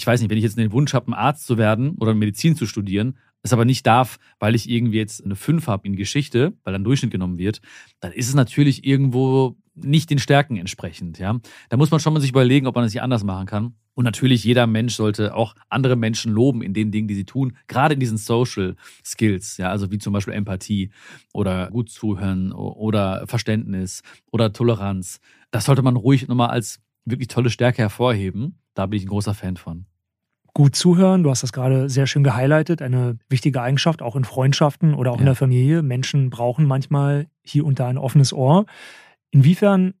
[0.00, 2.56] ich weiß nicht, wenn ich jetzt den Wunsch habe, ein Arzt zu werden oder Medizin
[2.56, 6.54] zu studieren, es aber nicht darf, weil ich irgendwie jetzt eine 5 habe in Geschichte,
[6.64, 7.60] weil dann Durchschnitt genommen wird,
[8.00, 11.18] dann ist es natürlich irgendwo nicht den Stärken entsprechend.
[11.18, 11.38] Ja?
[11.68, 13.74] Da muss man schon mal sich überlegen, ob man das nicht anders machen kann.
[13.94, 17.56] Und natürlich, jeder Mensch sollte auch andere Menschen loben in den Dingen, die sie tun,
[17.66, 20.90] gerade in diesen Social Skills, ja, also wie zum Beispiel Empathie
[21.34, 25.20] oder gut zuhören oder Verständnis oder Toleranz.
[25.50, 28.58] Das sollte man ruhig nochmal als wirklich tolle Stärke hervorheben.
[28.74, 29.86] Da bin ich ein großer Fan von.
[30.60, 34.92] Gut zuhören, du hast das gerade sehr schön gehighlightet, eine wichtige Eigenschaft, auch in Freundschaften
[34.92, 35.20] oder auch ja.
[35.20, 35.80] in der Familie.
[35.80, 38.66] Menschen brauchen manchmal hier und da ein offenes Ohr.
[39.30, 39.94] Inwiefern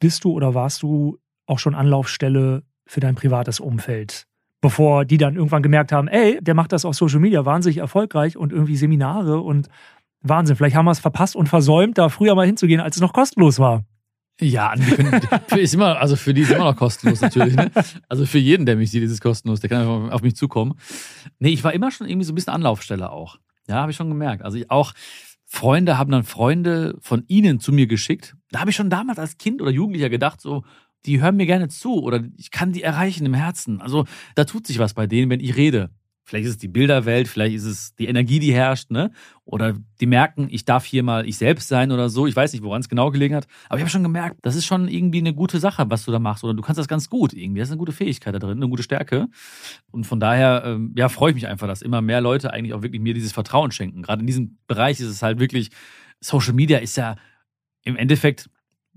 [0.00, 4.26] bist du oder warst du auch schon Anlaufstelle für dein privates Umfeld?
[4.62, 8.38] Bevor die dann irgendwann gemerkt haben, ey, der macht das auf Social Media wahnsinnig erfolgreich
[8.38, 9.68] und irgendwie Seminare und
[10.22, 10.56] Wahnsinn.
[10.56, 13.58] Vielleicht haben wir es verpasst und versäumt, da früher mal hinzugehen, als es noch kostenlos
[13.58, 13.84] war.
[14.40, 14.74] Ja,
[15.48, 17.56] für, ist immer, also für die ist immer noch kostenlos natürlich.
[17.56, 17.70] Ne?
[18.08, 19.60] Also für jeden, der mich sieht, ist es kostenlos.
[19.60, 20.78] Der kann auf mich zukommen.
[21.38, 23.38] Nee, ich war immer schon irgendwie so ein bisschen Anlaufstelle auch.
[23.68, 24.42] Ja, habe ich schon gemerkt.
[24.42, 24.94] Also ich auch
[25.44, 28.36] Freunde haben dann Freunde von ihnen zu mir geschickt.
[28.50, 30.62] Da habe ich schon damals als Kind oder Jugendlicher gedacht, so,
[31.06, 33.80] die hören mir gerne zu oder ich kann die erreichen im Herzen.
[33.80, 35.90] Also da tut sich was bei denen, wenn ich rede.
[36.28, 39.12] Vielleicht ist es die Bilderwelt, vielleicht ist es die Energie, die herrscht, ne?
[39.46, 42.26] Oder die merken, ich darf hier mal ich selbst sein oder so.
[42.26, 43.46] Ich weiß nicht, woran es genau gelegen hat.
[43.70, 46.18] Aber ich habe schon gemerkt, das ist schon irgendwie eine gute Sache, was du da
[46.18, 46.44] machst.
[46.44, 47.60] Oder du kannst das ganz gut irgendwie.
[47.60, 49.28] Das ist eine gute Fähigkeit da drin, eine gute Stärke.
[49.90, 52.82] Und von daher, ähm, ja, freue ich mich einfach, dass immer mehr Leute eigentlich auch
[52.82, 54.02] wirklich mir dieses Vertrauen schenken.
[54.02, 55.70] Gerade in diesem Bereich ist es halt wirklich,
[56.20, 57.16] Social Media ist ja
[57.84, 58.50] im Endeffekt,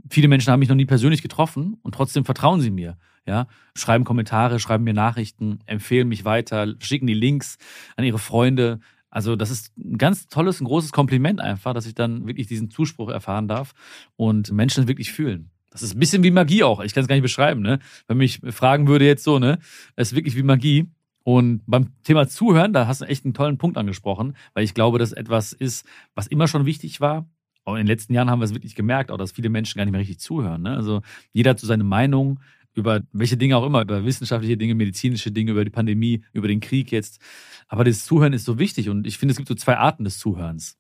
[0.10, 2.98] viele Menschen haben mich noch nie persönlich getroffen und trotzdem vertrauen sie mir.
[3.28, 7.58] Ja, schreiben Kommentare, schreiben mir Nachrichten, empfehlen mich weiter, schicken die Links
[7.96, 8.80] an ihre Freunde.
[9.12, 12.72] Also das ist ein ganz tolles, ein großes Kompliment einfach, dass ich dann wirklich diesen
[12.72, 13.74] Zuspruch erfahren darf
[14.16, 15.52] und Menschen wirklich fühlen.
[15.70, 16.82] Das ist ein bisschen wie Magie auch.
[16.82, 17.80] Ich kann es gar nicht beschreiben, ne?
[18.08, 19.60] Wenn mich fragen würde jetzt so, ne?
[19.96, 20.90] Es ist wirklich wie Magie.
[21.24, 24.98] Und beim Thema Zuhören, da hast du echt einen tollen Punkt angesprochen, weil ich glaube,
[24.98, 27.30] dass etwas ist, was immer schon wichtig war.
[27.64, 29.86] Auch in den letzten Jahren haben wir es wirklich gemerkt, auch dass viele Menschen gar
[29.86, 30.64] nicht mehr richtig zuhören.
[30.64, 30.76] Ne?
[30.76, 32.40] Also jeder hat so seine Meinung,
[32.74, 36.60] über welche Dinge auch immer, über wissenschaftliche Dinge, medizinische Dinge, über die Pandemie, über den
[36.60, 37.20] Krieg jetzt.
[37.68, 40.20] Aber das Zuhören ist so wichtig und ich finde, es gibt so zwei Arten des
[40.20, 40.78] Zuhörens.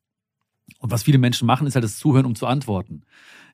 [0.79, 3.03] Und was viele Menschen machen, ist halt das Zuhören, um zu antworten.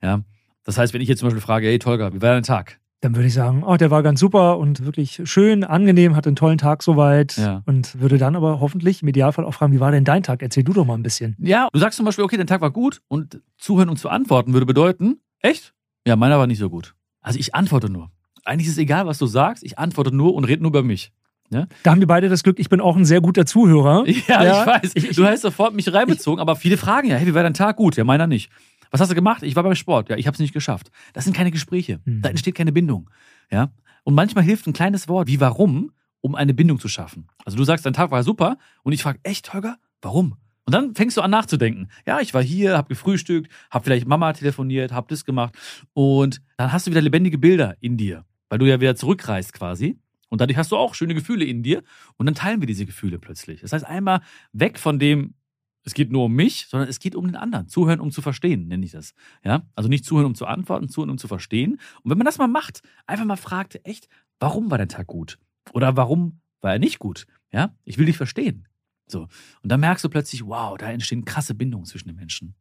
[0.01, 0.21] Ja.
[0.63, 2.79] Das heißt, wenn ich jetzt zum Beispiel frage, hey Tolga, wie war dein Tag?
[3.01, 6.35] Dann würde ich sagen, oh, der war ganz super und wirklich schön, angenehm, hatte einen
[6.35, 7.37] tollen Tag soweit.
[7.37, 7.61] Ja.
[7.65, 10.41] Und würde dann aber hoffentlich im Idealfall auch fragen, wie war denn dein Tag?
[10.41, 11.35] Erzähl du doch mal ein bisschen.
[11.39, 14.53] Ja, du sagst zum Beispiel, okay, dein Tag war gut und zuhören und zu antworten
[14.53, 15.73] würde bedeuten, echt?
[16.07, 16.95] Ja, meiner war nicht so gut.
[17.21, 18.09] Also ich antworte nur.
[18.47, 21.11] Eigentlich ist es egal, was du sagst, ich antworte nur und rede nur über mich.
[21.49, 21.67] Ja?
[21.83, 24.05] Da haben wir beide das Glück, ich bin auch ein sehr guter Zuhörer.
[24.07, 24.91] Ja, Ja, ich weiß.
[24.95, 27.53] ich- ich- du hast sofort mich reinbezogen, aber viele fragen ja, hey, wie war dein
[27.53, 27.75] Tag?
[27.77, 28.49] Gut, ja, meiner nicht.
[28.91, 29.43] Was hast du gemacht?
[29.43, 30.09] Ich war beim Sport.
[30.09, 30.91] Ja, ich habe es nicht geschafft.
[31.13, 31.99] Das sind keine Gespräche.
[32.05, 32.21] Mhm.
[32.21, 33.09] Da entsteht keine Bindung.
[33.51, 33.69] Ja?
[34.03, 37.27] Und manchmal hilft ein kleines Wort wie warum, um eine Bindung zu schaffen.
[37.45, 40.35] Also du sagst, dein Tag war super und ich frage, echt, Holger, warum?
[40.65, 41.87] Und dann fängst du an nachzudenken.
[42.05, 45.53] Ja, ich war hier, habe gefrühstückt, habe vielleicht Mama telefoniert, habe das gemacht
[45.93, 49.99] und dann hast du wieder lebendige Bilder in dir, weil du ja wieder zurückreist quasi.
[50.29, 51.83] Und dadurch hast du auch schöne Gefühle in dir
[52.17, 53.61] und dann teilen wir diese Gefühle plötzlich.
[53.61, 55.35] Das heißt, einmal weg von dem,
[55.83, 57.69] es geht nur um mich, sondern es geht um den anderen.
[57.69, 59.13] Zuhören, um zu verstehen, nenne ich das.
[59.43, 59.65] Ja?
[59.73, 61.79] Also nicht zuhören, um zu antworten, zuhören, um zu verstehen.
[62.03, 65.39] Und wenn man das mal macht, einfach mal fragt, echt, warum war der Tag gut?
[65.71, 67.25] Oder warum war er nicht gut?
[67.53, 67.73] Ja?
[67.85, 68.67] Ich will dich verstehen.
[69.07, 69.29] So.
[69.63, 72.55] Und dann merkst du plötzlich, wow, da entstehen krasse Bindungen zwischen den Menschen.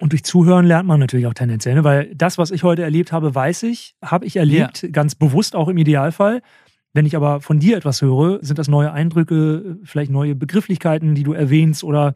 [0.00, 1.84] Und durch Zuhören lernt man natürlich auch tendenziell, ne?
[1.84, 5.68] weil das, was ich heute erlebt habe, weiß ich, habe ich erlebt, ganz bewusst auch
[5.68, 6.42] im Idealfall.
[6.92, 11.22] Wenn ich aber von dir etwas höre, sind das neue Eindrücke, vielleicht neue Begrifflichkeiten, die
[11.22, 12.14] du erwähnst oder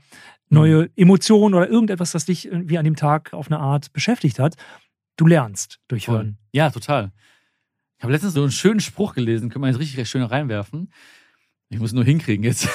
[0.50, 4.56] neue Emotionen oder irgendetwas, das dich irgendwie an dem Tag auf eine Art beschäftigt hat.
[5.16, 6.14] Du lernst durch Voll.
[6.14, 6.38] Hören.
[6.52, 7.12] Ja, total.
[7.98, 10.92] Ich habe letztens so einen schönen Spruch gelesen, können wir jetzt richtig schön reinwerfen.
[11.70, 12.68] Ich muss nur hinkriegen jetzt.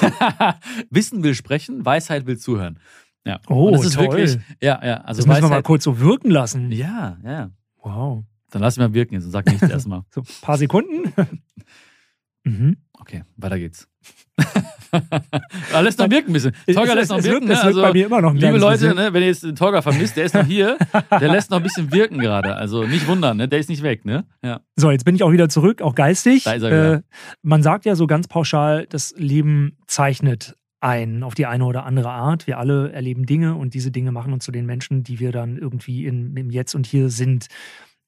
[0.90, 2.78] Wissen will sprechen, Weisheit will zuhören.
[3.26, 3.40] Ja.
[3.48, 4.04] Oh, Und das ist toll.
[4.04, 5.64] wirklich, ja, ja, also das müssen wir mal Weisheit.
[5.64, 6.70] kurz so wirken lassen.
[6.70, 7.50] Ja, ja.
[7.82, 8.24] Wow.
[8.50, 10.02] Dann lass mich mal wirken jetzt und sag nichts erstmal.
[10.10, 11.12] So, ein paar Sekunden.
[12.44, 12.76] mhm.
[13.00, 13.88] Okay, weiter geht's.
[15.82, 16.54] Lässt noch wirken ein bisschen.
[16.72, 17.48] Tolga lässt noch wirken.
[17.48, 17.74] wirkt, es ne?
[17.74, 20.16] wirkt bei mir immer noch ein Liebe Leute, ne, wenn ihr jetzt den Tolga vermisst,
[20.16, 20.78] der ist noch hier.
[21.10, 22.54] Der lässt noch ein bisschen wirken gerade.
[22.54, 23.48] Also nicht wundern, ne?
[23.48, 24.04] der ist nicht weg.
[24.04, 24.24] Ne?
[24.42, 24.60] Ja.
[24.76, 26.44] So, jetzt bin ich auch wieder zurück, auch geistig.
[26.44, 26.94] Da ist er wieder.
[26.94, 27.02] Äh,
[27.42, 32.10] man sagt ja so ganz pauschal, das Leben zeichnet ein auf die eine oder andere
[32.10, 32.46] Art.
[32.46, 35.56] Wir alle erleben Dinge und diese Dinge machen uns zu den Menschen, die wir dann
[35.56, 37.46] irgendwie in, im Jetzt und Hier sind.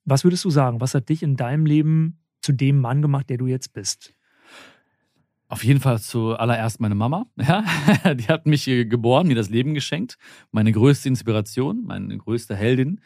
[0.05, 0.81] Was würdest du sagen?
[0.81, 4.15] Was hat dich in deinem Leben zu dem Mann gemacht, der du jetzt bist?
[5.49, 7.27] Auf jeden Fall zuallererst meine Mama.
[7.37, 7.65] Ja?
[8.15, 10.19] Die hat mich geboren, mir das Leben geschenkt.
[10.51, 13.01] Meine größte Inspiration, meine größte Heldin.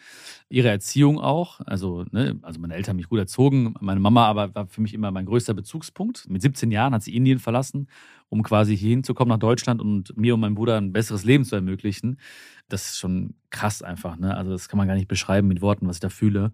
[0.49, 1.61] Ihre Erziehung auch.
[1.67, 3.75] Also, ne, also meine Eltern haben mich gut erzogen.
[3.81, 6.29] Meine Mama aber war für mich immer mein größter Bezugspunkt.
[6.31, 7.89] Mit 17 Jahren hat sie Indien verlassen,
[8.31, 11.57] um quasi hier hinzukommen nach Deutschland und mir und meinem Bruder ein besseres Leben zu
[11.57, 12.19] ermöglichen.
[12.71, 14.17] Das ist schon krass einfach.
[14.17, 14.35] Ne?
[14.35, 16.53] Also das kann man gar nicht beschreiben mit Worten, was ich da fühle.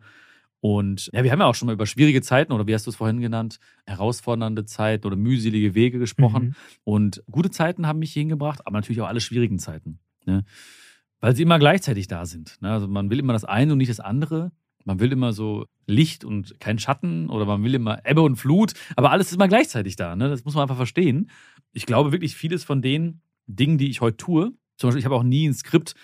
[0.60, 2.90] Und ja, wir haben ja auch schon mal über schwierige Zeiten oder wie hast du
[2.90, 6.44] es vorhin genannt, herausfordernde Zeiten oder mühselige Wege gesprochen.
[6.44, 6.54] Mhm.
[6.84, 9.98] Und gute Zeiten haben mich hier hingebracht, aber natürlich auch alle schwierigen Zeiten.
[10.24, 10.44] Ne?
[11.20, 12.60] Weil sie immer gleichzeitig da sind.
[12.60, 12.70] Ne?
[12.70, 14.50] Also man will immer das eine und nicht das andere.
[14.84, 18.72] Man will immer so Licht und kein Schatten oder man will immer Ebbe und Flut,
[18.94, 20.16] aber alles ist immer gleichzeitig da.
[20.16, 20.28] Ne?
[20.28, 21.30] Das muss man einfach verstehen.
[21.72, 25.16] Ich glaube wirklich, vieles von den Dingen, die ich heute tue, zum Beispiel, ich habe
[25.16, 25.94] auch nie ein Skript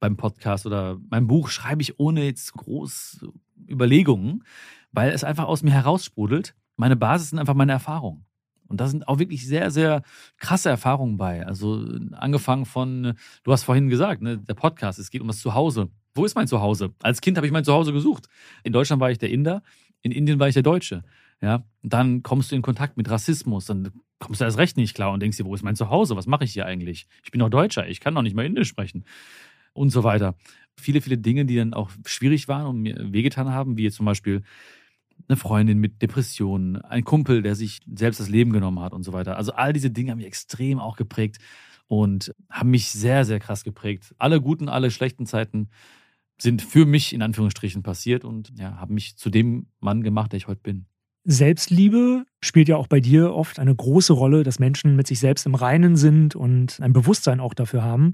[0.00, 3.26] beim Podcast oder mein Buch schreibe ich ohne jetzt groß
[3.68, 4.44] Überlegungen,
[4.92, 6.54] weil es einfach aus mir heraussprudelt.
[6.76, 8.24] Meine Basis sind einfach meine Erfahrungen.
[8.68, 10.02] Und da sind auch wirklich sehr, sehr
[10.36, 11.44] krasse Erfahrungen bei.
[11.46, 15.88] Also angefangen von, du hast vorhin gesagt, ne, der Podcast, es geht um das Zuhause.
[16.14, 16.94] Wo ist mein Zuhause?
[17.02, 18.28] Als Kind habe ich mein Zuhause gesucht.
[18.64, 19.62] In Deutschland war ich der Inder,
[20.02, 21.02] in Indien war ich der Deutsche.
[21.40, 25.12] Ja, dann kommst du in Kontakt mit Rassismus, dann kommst du erst recht nicht klar
[25.12, 26.16] und denkst dir, wo ist mein Zuhause?
[26.16, 27.06] Was mache ich hier eigentlich?
[27.24, 29.04] Ich bin doch Deutscher, ich kann doch nicht mal Indisch sprechen.
[29.72, 30.34] Und so weiter.
[30.78, 34.42] Viele, viele Dinge, die dann auch schwierig waren und mir wehgetan haben, wie zum Beispiel
[35.28, 39.12] eine Freundin mit Depressionen, ein Kumpel, der sich selbst das Leben genommen hat und so
[39.12, 39.36] weiter.
[39.36, 41.38] Also all diese Dinge haben mich extrem auch geprägt
[41.88, 44.14] und haben mich sehr, sehr krass geprägt.
[44.18, 45.68] Alle guten, alle schlechten Zeiten
[46.40, 50.36] sind für mich in Anführungsstrichen passiert und ja, haben mich zu dem Mann gemacht, der
[50.36, 50.86] ich heute bin.
[51.24, 55.46] Selbstliebe spielt ja auch bei dir oft eine große Rolle, dass Menschen mit sich selbst
[55.46, 58.12] im Reinen sind und ein Bewusstsein auch dafür haben.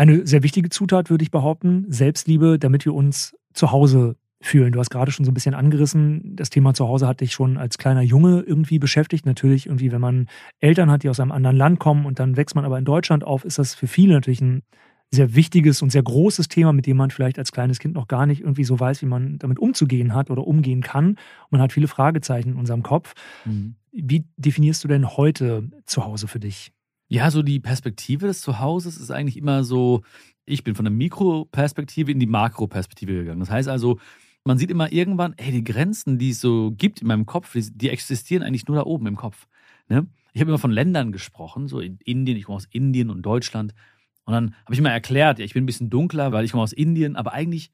[0.00, 4.72] Eine sehr wichtige Zutat, würde ich behaupten, Selbstliebe, damit wir uns zu Hause fühlen.
[4.72, 7.58] Du hast gerade schon so ein bisschen angerissen, das Thema zu Hause hat dich schon
[7.58, 9.26] als kleiner Junge irgendwie beschäftigt.
[9.26, 10.26] Natürlich irgendwie, wenn man
[10.58, 13.24] Eltern hat, die aus einem anderen Land kommen und dann wächst man aber in Deutschland
[13.24, 14.62] auf, ist das für viele natürlich ein
[15.10, 18.24] sehr wichtiges und sehr großes Thema, mit dem man vielleicht als kleines Kind noch gar
[18.24, 21.16] nicht irgendwie so weiß, wie man damit umzugehen hat oder umgehen kann.
[21.50, 23.12] Man hat viele Fragezeichen in unserem Kopf.
[23.44, 23.74] Mhm.
[23.92, 26.72] Wie definierst du denn heute zu Hause für dich?
[27.12, 30.02] Ja, so die Perspektive des Zuhauses ist eigentlich immer so,
[30.46, 33.40] ich bin von der Mikroperspektive in die Makroperspektive gegangen.
[33.40, 33.98] Das heißt also,
[34.44, 37.68] man sieht immer irgendwann, hey, die Grenzen, die es so gibt in meinem Kopf, die,
[37.76, 39.48] die existieren eigentlich nur da oben im Kopf.
[39.88, 40.06] Ne?
[40.32, 43.74] Ich habe immer von Ländern gesprochen, so in Indien, ich komme aus Indien und Deutschland.
[44.22, 46.62] Und dann habe ich immer erklärt, ja, ich bin ein bisschen dunkler, weil ich komme
[46.62, 47.72] aus Indien, aber eigentlich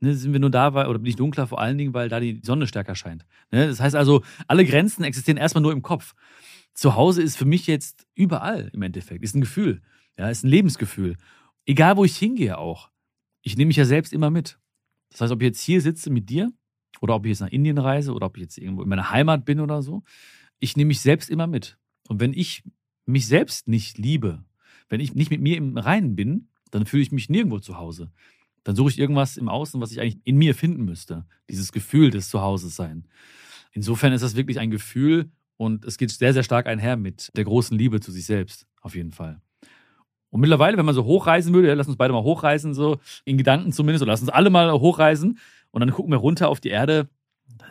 [0.00, 2.18] ne, sind wir nur da, weil, oder bin ich dunkler, vor allen Dingen, weil da
[2.18, 3.24] die Sonne stärker scheint.
[3.52, 3.68] Ne?
[3.68, 6.14] Das heißt also, alle Grenzen existieren erstmal nur im Kopf.
[6.74, 9.22] Zu Hause ist für mich jetzt überall im Endeffekt.
[9.22, 9.82] Ist ein Gefühl.
[10.16, 11.16] Ja, ist ein Lebensgefühl.
[11.66, 12.90] Egal, wo ich hingehe auch.
[13.42, 14.58] Ich nehme mich ja selbst immer mit.
[15.10, 16.52] Das heißt, ob ich jetzt hier sitze mit dir
[17.00, 19.44] oder ob ich jetzt nach Indien reise oder ob ich jetzt irgendwo in meiner Heimat
[19.44, 20.02] bin oder so,
[20.58, 21.78] ich nehme mich selbst immer mit.
[22.08, 22.62] Und wenn ich
[23.04, 24.44] mich selbst nicht liebe,
[24.88, 28.12] wenn ich nicht mit mir im Reinen bin, dann fühle ich mich nirgendwo zu Hause.
[28.64, 31.26] Dann suche ich irgendwas im Außen, was ich eigentlich in mir finden müsste.
[31.50, 33.08] Dieses Gefühl des Zuhauses sein.
[33.72, 37.44] Insofern ist das wirklich ein Gefühl und es geht sehr, sehr stark einher mit der
[37.44, 38.66] großen Liebe zu sich selbst.
[38.80, 39.40] Auf jeden Fall.
[40.30, 43.36] Und mittlerweile, wenn man so hochreisen würde, ja, lass uns beide mal hochreisen, so in
[43.36, 45.38] Gedanken zumindest, oder lass uns alle mal hochreisen
[45.70, 47.08] und dann gucken wir runter auf die Erde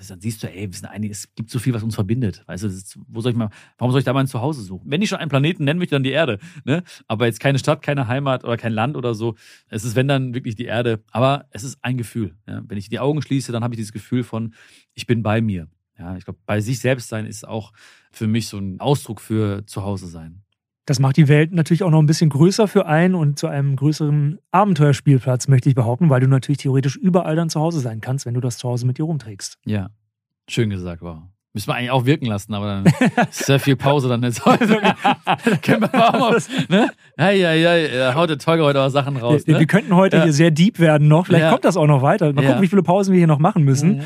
[0.09, 2.43] dann siehst du, ey, wir sind einig, es gibt so viel, was uns verbindet.
[2.47, 4.89] Weißt du, ist, wo soll ich mal, warum soll ich da mein Zuhause suchen?
[4.89, 6.39] Wenn ich schon einen Planeten nenne, möchte dann die Erde.
[6.65, 6.83] Ne?
[7.07, 9.35] Aber jetzt keine Stadt, keine Heimat oder kein Land oder so.
[9.69, 11.03] Es ist, wenn dann wirklich die Erde.
[11.11, 12.35] Aber es ist ein Gefühl.
[12.47, 12.63] Ja?
[12.67, 14.53] Wenn ich die Augen schließe, dann habe ich dieses Gefühl von,
[14.93, 15.67] ich bin bei mir.
[15.97, 17.73] Ja, ich glaube, bei sich selbst sein ist auch
[18.11, 20.43] für mich so ein Ausdruck für Zuhause sein.
[20.85, 23.75] Das macht die Welt natürlich auch noch ein bisschen größer für einen und zu einem
[23.75, 28.25] größeren Abenteuerspielplatz, möchte ich behaupten, weil du natürlich theoretisch überall dann zu Hause sein kannst,
[28.25, 29.57] wenn du das zu Hause mit dir rumträgst.
[29.65, 29.89] Ja,
[30.49, 31.19] schön gesagt, wow.
[31.53, 32.85] Müssen wir eigentlich auch wirken lassen, aber dann
[33.29, 34.67] ist sehr viel Pause dann jetzt heute.
[35.61, 36.37] Können wir auch mal,
[36.69, 36.89] ne?
[37.17, 39.45] Ja, ja, ja, haut der Tolga heute auch Sachen raus.
[39.45, 39.59] Wir, ne?
[39.59, 40.23] wir könnten heute ja.
[40.23, 41.25] hier sehr deep werden noch.
[41.25, 41.51] Vielleicht ja.
[41.51, 42.31] kommt das auch noch weiter.
[42.31, 44.01] Mal gucken, wie viele Pausen wir hier noch machen müssen.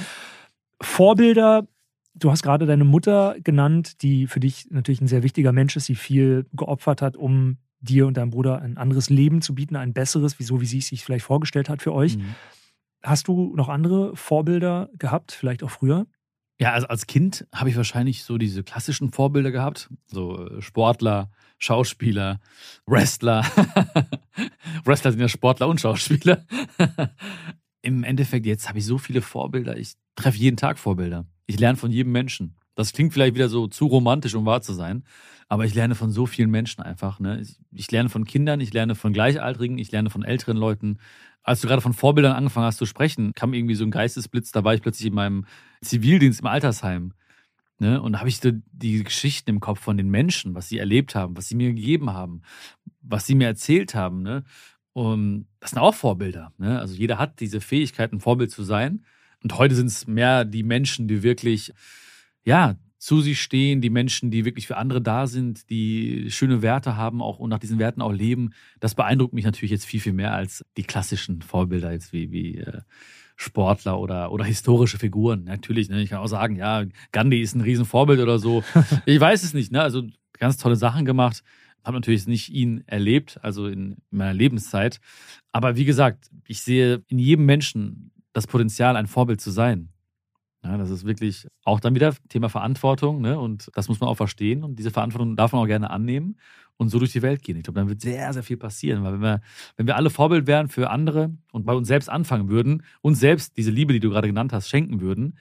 [0.81, 1.67] Vorbilder
[2.17, 5.89] Du hast gerade deine Mutter genannt, die für dich natürlich ein sehr wichtiger Mensch ist,
[5.89, 9.93] die viel geopfert hat, um dir und deinem Bruder ein anderes Leben zu bieten, ein
[9.93, 12.17] besseres, wieso wie sie es sich vielleicht vorgestellt hat für euch.
[12.17, 12.35] Mhm.
[13.03, 16.07] Hast du noch andere Vorbilder gehabt, vielleicht auch früher?
[16.57, 21.29] Ja, also als Kind habe ich wahrscheinlich so diese klassischen Vorbilder gehabt, so äh, Sportler,
[21.57, 22.39] Schauspieler,
[22.85, 23.43] Wrestler.
[24.85, 26.45] Wrestler sind ja Sportler und Schauspieler.
[27.85, 29.77] Im Endeffekt, jetzt habe ich so viele Vorbilder.
[29.77, 31.27] Ich treffe jeden Tag Vorbilder.
[31.45, 32.55] Ich lerne von jedem Menschen.
[32.73, 35.03] Das klingt vielleicht wieder so zu romantisch, um wahr zu sein,
[35.49, 37.19] aber ich lerne von so vielen Menschen einfach.
[37.19, 37.43] Ne?
[37.71, 40.97] Ich lerne von Kindern, ich lerne von Gleichaltrigen, ich lerne von älteren Leuten.
[41.43, 44.63] Als du gerade von Vorbildern angefangen hast zu sprechen, kam irgendwie so ein Geistesblitz, da
[44.63, 45.45] war ich plötzlich in meinem
[45.81, 47.13] Zivildienst im Altersheim.
[47.77, 48.01] Ne?
[48.01, 51.13] Und da habe ich so die Geschichten im Kopf von den Menschen, was sie erlebt
[51.13, 52.41] haben, was sie mir gegeben haben,
[53.03, 54.23] was sie mir erzählt haben.
[54.23, 54.43] Ne?
[54.95, 56.53] Und das sind auch Vorbilder.
[56.57, 56.79] Ne?
[56.79, 59.03] Also jeder hat diese Fähigkeit, ein Vorbild zu sein.
[59.43, 61.73] Und heute sind es mehr die Menschen, die wirklich,
[62.45, 66.95] ja, zu sich stehen, die Menschen, die wirklich für andere da sind, die schöne Werte
[66.95, 68.53] haben auch und nach diesen Werten auch leben.
[68.79, 72.59] Das beeindruckt mich natürlich jetzt viel, viel mehr als die klassischen Vorbilder jetzt wie, wie
[72.59, 72.79] äh,
[73.35, 75.43] Sportler oder, oder historische Figuren.
[75.43, 76.01] Natürlich, ne?
[76.01, 78.63] ich kann auch sagen, ja, Gandhi ist ein Riesenvorbild oder so.
[79.05, 79.81] Ich weiß es nicht, ne?
[79.81, 80.03] Also
[80.39, 81.43] ganz tolle Sachen gemacht.
[81.85, 84.99] Habe natürlich nicht ihn erlebt, also in meiner Lebenszeit.
[85.51, 89.89] Aber wie gesagt, ich sehe in jedem Menschen das Potenzial, ein Vorbild zu sein.
[90.63, 93.39] Ja, das ist wirklich auch dann wieder Thema Verantwortung, ne?
[93.39, 94.63] Und das muss man auch verstehen.
[94.63, 96.37] Und diese Verantwortung darf man auch gerne annehmen
[96.77, 97.55] und so durch die Welt gehen.
[97.57, 99.03] Ich glaube, dann wird sehr, sehr viel passieren.
[99.03, 99.41] Weil wenn wir,
[99.77, 103.57] wenn wir alle Vorbild wären für andere und bei uns selbst anfangen würden, uns selbst
[103.57, 105.37] diese Liebe, die du gerade genannt hast, schenken würden,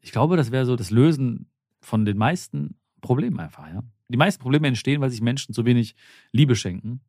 [0.00, 3.82] ich glaube, das wäre so das Lösen von den meisten Problemen einfach, ja.
[4.08, 5.94] Die meisten Probleme entstehen, weil sich Menschen zu wenig
[6.32, 7.00] Liebe schenken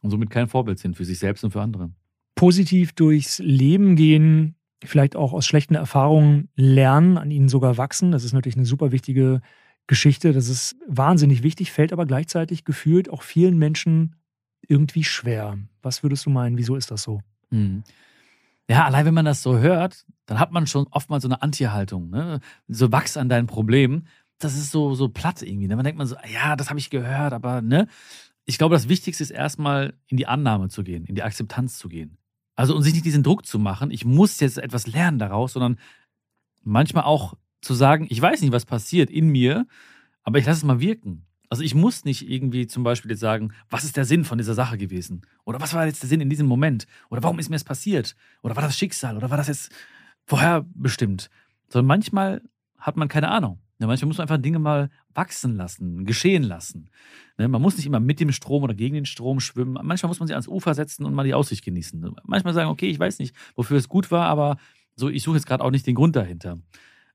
[0.00, 1.90] und somit kein Vorbild sind für sich selbst und für andere.
[2.34, 8.10] Positiv durchs Leben gehen vielleicht auch aus schlechten Erfahrungen lernen, an ihnen sogar wachsen.
[8.10, 9.40] Das ist natürlich eine super wichtige
[9.86, 10.32] Geschichte.
[10.32, 14.16] Das ist wahnsinnig wichtig, fällt aber gleichzeitig gefühlt auch vielen Menschen
[14.66, 15.58] irgendwie schwer.
[15.82, 16.58] Was würdest du meinen?
[16.58, 17.20] Wieso ist das so?
[17.50, 17.82] Hm.
[18.68, 22.10] Ja, allein wenn man das so hört, dann hat man schon oftmals so eine Anti-Haltung.
[22.10, 22.40] Ne?
[22.68, 24.06] So wachs an deinen Problemen.
[24.42, 25.68] Das ist so, so platt irgendwie.
[25.68, 25.76] Ne?
[25.76, 27.86] Man denkt man so, ja, das habe ich gehört, aber ne?
[28.44, 31.88] Ich glaube, das Wichtigste ist erstmal in die Annahme zu gehen, in die Akzeptanz zu
[31.88, 32.18] gehen.
[32.56, 35.78] Also und sich nicht diesen Druck zu machen, ich muss jetzt etwas lernen daraus, sondern
[36.62, 39.66] manchmal auch zu sagen, ich weiß nicht, was passiert in mir,
[40.24, 41.24] aber ich lasse es mal wirken.
[41.48, 44.54] Also ich muss nicht irgendwie zum Beispiel jetzt sagen, was ist der Sinn von dieser
[44.54, 45.22] Sache gewesen?
[45.44, 46.86] Oder was war jetzt der Sinn in diesem Moment?
[47.10, 48.16] Oder warum ist mir das passiert?
[48.42, 49.16] Oder war das Schicksal?
[49.16, 49.70] Oder war das jetzt
[50.24, 51.30] vorherbestimmt?
[51.68, 52.42] Sondern manchmal
[52.78, 53.60] hat man keine Ahnung.
[53.82, 56.88] Ja, manchmal muss man einfach Dinge mal wachsen lassen, geschehen lassen.
[57.36, 59.76] Ne, man muss nicht immer mit dem Strom oder gegen den Strom schwimmen.
[59.82, 62.14] Manchmal muss man sich ans Ufer setzen und mal die Aussicht genießen.
[62.22, 64.56] Manchmal sagen, okay, ich weiß nicht, wofür es gut war, aber
[64.94, 66.60] so, ich suche jetzt gerade auch nicht den Grund dahinter.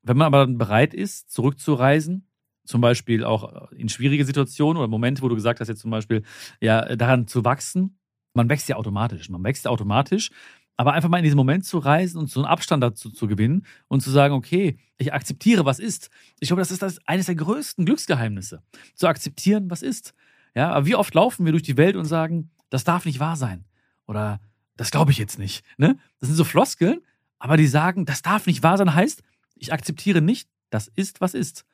[0.01, 2.27] Wenn man aber dann bereit ist, zurückzureisen,
[2.65, 6.23] zum Beispiel auch in schwierige Situationen oder Momente, wo du gesagt hast, jetzt zum Beispiel,
[6.59, 7.97] ja, daran zu wachsen,
[8.33, 9.29] man wächst ja automatisch.
[9.29, 10.31] Man wächst automatisch,
[10.77, 13.65] aber einfach mal in diesen Moment zu reisen und so einen Abstand dazu zu gewinnen
[13.87, 16.09] und zu sagen, okay, ich akzeptiere, was ist.
[16.39, 18.61] Ich glaube, das ist das eines der größten Glücksgeheimnisse.
[18.93, 20.13] Zu akzeptieren, was ist.
[20.55, 23.35] Ja, aber wie oft laufen wir durch die Welt und sagen, das darf nicht wahr
[23.35, 23.65] sein.
[24.05, 24.39] Oder
[24.75, 25.65] das glaube ich jetzt nicht.
[25.77, 25.97] Ne?
[26.19, 27.01] Das sind so Floskeln,
[27.39, 29.23] aber die sagen, das darf nicht wahr sein, heißt,
[29.55, 31.65] ich akzeptiere nicht, das ist, was ist.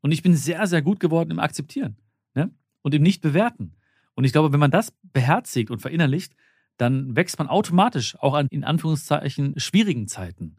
[0.00, 1.96] Und ich bin sehr, sehr gut geworden im Akzeptieren
[2.34, 2.50] ne?
[2.80, 3.74] und im Nicht-Bewerten.
[4.14, 6.34] Und ich glaube, wenn man das beherzigt und verinnerlicht,
[6.76, 10.56] dann wächst man automatisch auch an in Anführungszeichen schwierigen Zeiten.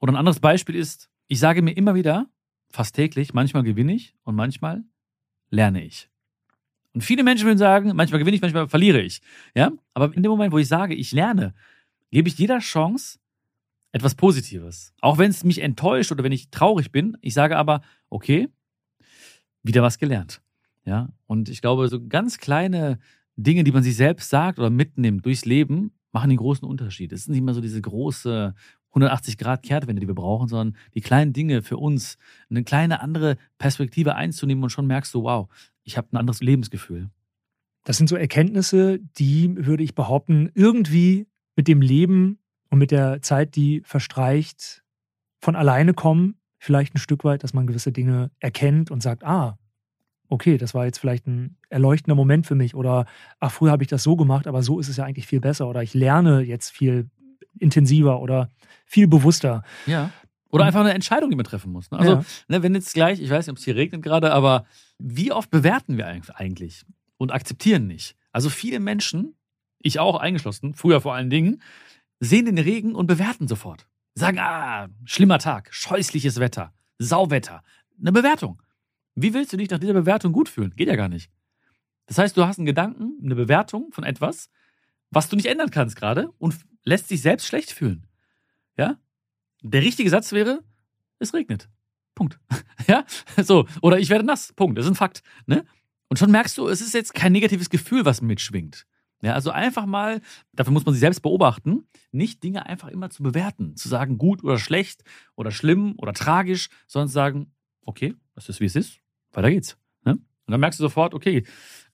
[0.00, 2.28] Oder ein anderes Beispiel ist, ich sage mir immer wieder,
[2.70, 4.84] fast täglich, manchmal gewinne ich und manchmal
[5.50, 6.08] lerne ich.
[6.94, 9.20] Und viele Menschen würden sagen, manchmal gewinne ich, manchmal verliere ich.
[9.54, 9.72] Ja?
[9.94, 11.54] Aber in dem Moment, wo ich sage, ich lerne,
[12.10, 13.18] gebe ich jeder Chance
[13.92, 14.92] etwas Positives.
[15.00, 17.16] Auch wenn es mich enttäuscht oder wenn ich traurig bin.
[17.20, 18.48] Ich sage aber, okay,
[19.62, 20.42] wieder was gelernt.
[20.84, 21.10] Ja?
[21.26, 22.98] Und ich glaube, so ganz kleine
[23.38, 27.12] Dinge, die man sich selbst sagt oder mitnimmt durchs Leben, machen den großen Unterschied.
[27.12, 28.54] Es ist nicht immer so diese große
[28.90, 32.18] 180 Grad Kehrtwende, die wir brauchen, sondern die kleinen Dinge für uns,
[32.50, 35.48] eine kleine andere Perspektive einzunehmen und schon merkst du, wow,
[35.84, 37.10] ich habe ein anderes Lebensgefühl.
[37.84, 42.38] Das sind so Erkenntnisse, die, würde ich behaupten, irgendwie mit dem Leben
[42.70, 44.82] und mit der Zeit, die verstreicht,
[45.40, 46.40] von alleine kommen.
[46.58, 49.58] Vielleicht ein Stück weit, dass man gewisse Dinge erkennt und sagt, ah,
[50.28, 53.06] okay, das war jetzt vielleicht ein erleuchtender Moment für mich oder
[53.40, 55.68] ach, früher habe ich das so gemacht, aber so ist es ja eigentlich viel besser
[55.68, 57.08] oder ich lerne jetzt viel
[57.58, 58.50] intensiver oder
[58.84, 59.62] viel bewusster.
[59.86, 60.10] Ja.
[60.50, 61.90] Oder einfach eine Entscheidung, die man treffen muss.
[61.90, 61.98] Ne?
[61.98, 62.24] Also, ja.
[62.48, 64.64] ne, wenn jetzt gleich, ich weiß nicht, ob es hier regnet gerade, aber
[64.98, 66.84] wie oft bewerten wir eigentlich
[67.18, 68.16] und akzeptieren nicht?
[68.32, 69.34] Also viele Menschen,
[69.80, 71.62] ich auch eingeschlossen, früher vor allen Dingen,
[72.20, 73.86] sehen den Regen und bewerten sofort.
[74.14, 77.62] Sagen, ah, schlimmer Tag, scheußliches Wetter, Sauwetter.
[78.00, 78.60] Eine Bewertung.
[79.22, 80.74] Wie willst du dich nach dieser Bewertung gut fühlen?
[80.76, 81.30] Geht ja gar nicht.
[82.06, 84.48] Das heißt, du hast einen Gedanken, eine Bewertung von etwas,
[85.10, 86.54] was du nicht ändern kannst gerade und
[86.84, 88.06] lässt dich selbst schlecht fühlen.
[88.76, 88.96] Ja?
[89.62, 90.62] Der richtige Satz wäre,
[91.18, 91.68] es regnet.
[92.14, 92.38] Punkt.
[92.86, 93.04] ja?
[93.42, 93.66] So.
[93.82, 94.52] Oder ich werde nass.
[94.52, 94.78] Punkt.
[94.78, 95.22] Das ist ein Fakt.
[95.46, 95.64] Ne?
[96.08, 98.86] Und schon merkst du, es ist jetzt kein negatives Gefühl, was mitschwingt.
[99.20, 100.20] Ja, also einfach mal,
[100.52, 104.44] dafür muss man sich selbst beobachten, nicht Dinge einfach immer zu bewerten, zu sagen gut
[104.44, 105.02] oder schlecht
[105.34, 107.52] oder schlimm oder tragisch, sondern zu sagen,
[107.84, 109.00] okay, das ist wie es ist,
[109.38, 109.78] weiter geht's.
[110.04, 110.12] Ne?
[110.12, 110.22] Und
[110.52, 111.44] dann merkst du sofort, okay,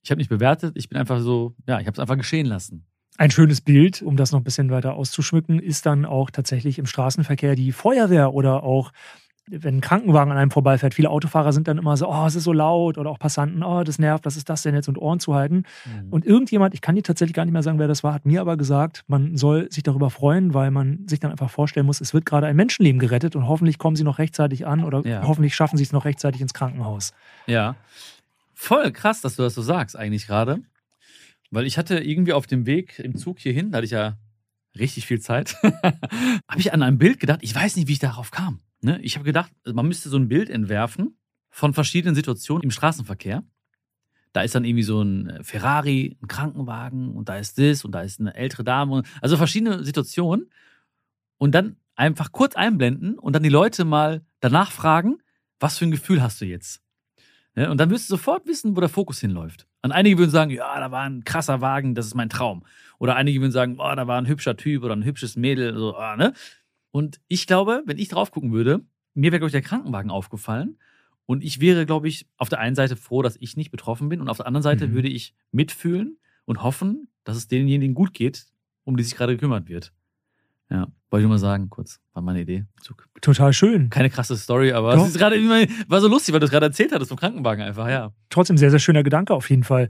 [0.02, 2.86] ich habe nicht bewertet, ich bin einfach so, ja, ich habe es einfach geschehen lassen.
[3.16, 6.86] Ein schönes Bild, um das noch ein bisschen weiter auszuschmücken, ist dann auch tatsächlich im
[6.86, 8.92] Straßenverkehr die Feuerwehr oder auch
[9.50, 12.44] wenn ein Krankenwagen an einem vorbeifährt, viele Autofahrer sind dann immer so, oh, es ist
[12.44, 15.20] so laut oder auch Passanten, oh, das nervt, was ist das denn jetzt und Ohren
[15.20, 15.64] zu halten.
[15.84, 16.08] Mhm.
[16.10, 18.40] Und irgendjemand, ich kann dir tatsächlich gar nicht mehr sagen, wer das war, hat mir
[18.40, 22.14] aber gesagt, man soll sich darüber freuen, weil man sich dann einfach vorstellen muss, es
[22.14, 25.22] wird gerade ein Menschenleben gerettet und hoffentlich kommen sie noch rechtzeitig an oder ja.
[25.26, 27.12] hoffentlich schaffen sie es noch rechtzeitig ins Krankenhaus.
[27.46, 27.76] Ja,
[28.54, 30.60] voll krass, dass du das so sagst eigentlich gerade.
[31.50, 34.16] Weil ich hatte irgendwie auf dem Weg im Zug hierhin, da hatte ich ja
[34.76, 37.40] richtig viel Zeit, habe ich an ein Bild gedacht.
[37.42, 38.60] Ich weiß nicht, wie ich darauf kam.
[38.84, 39.00] Ne?
[39.02, 41.16] Ich habe gedacht, man müsste so ein Bild entwerfen
[41.50, 43.42] von verschiedenen Situationen im Straßenverkehr.
[44.32, 48.02] Da ist dann irgendwie so ein Ferrari, ein Krankenwagen und da ist das und da
[48.02, 49.02] ist eine ältere Dame.
[49.20, 50.50] Also verschiedene Situationen.
[51.38, 55.18] Und dann einfach kurz einblenden und dann die Leute mal danach fragen,
[55.60, 56.82] was für ein Gefühl hast du jetzt?
[57.56, 59.68] Ja, und dann wirst du sofort wissen, wo der Fokus hinläuft.
[59.82, 62.64] Und einige würden sagen, ja, da war ein krasser Wagen, das ist mein Traum.
[62.98, 65.76] Oder einige würden sagen, oh, da war ein hübscher Typ oder ein hübsches Mädel.
[65.76, 66.32] So, oh, ne?
[66.94, 68.80] Und ich glaube, wenn ich drauf gucken würde,
[69.14, 70.78] mir wäre, glaube ich, der Krankenwagen aufgefallen.
[71.26, 74.20] Und ich wäre, glaube ich, auf der einen Seite froh, dass ich nicht betroffen bin.
[74.20, 74.94] Und auf der anderen Seite mhm.
[74.94, 78.46] würde ich mitfühlen und hoffen, dass es denjenigen gut geht,
[78.84, 79.92] um die sich gerade gekümmert wird.
[80.70, 81.98] Ja, wollte ich nur mal sagen, kurz.
[82.12, 82.64] War meine Idee.
[82.80, 83.08] Zug.
[83.20, 83.90] Total schön.
[83.90, 86.66] Keine krasse Story, aber es ist gerade immer, war so lustig, weil du es gerade
[86.66, 88.12] erzählt hattest vom Krankenwagen einfach, ja.
[88.30, 89.88] Trotzdem sehr, sehr schöner Gedanke auf jeden Fall.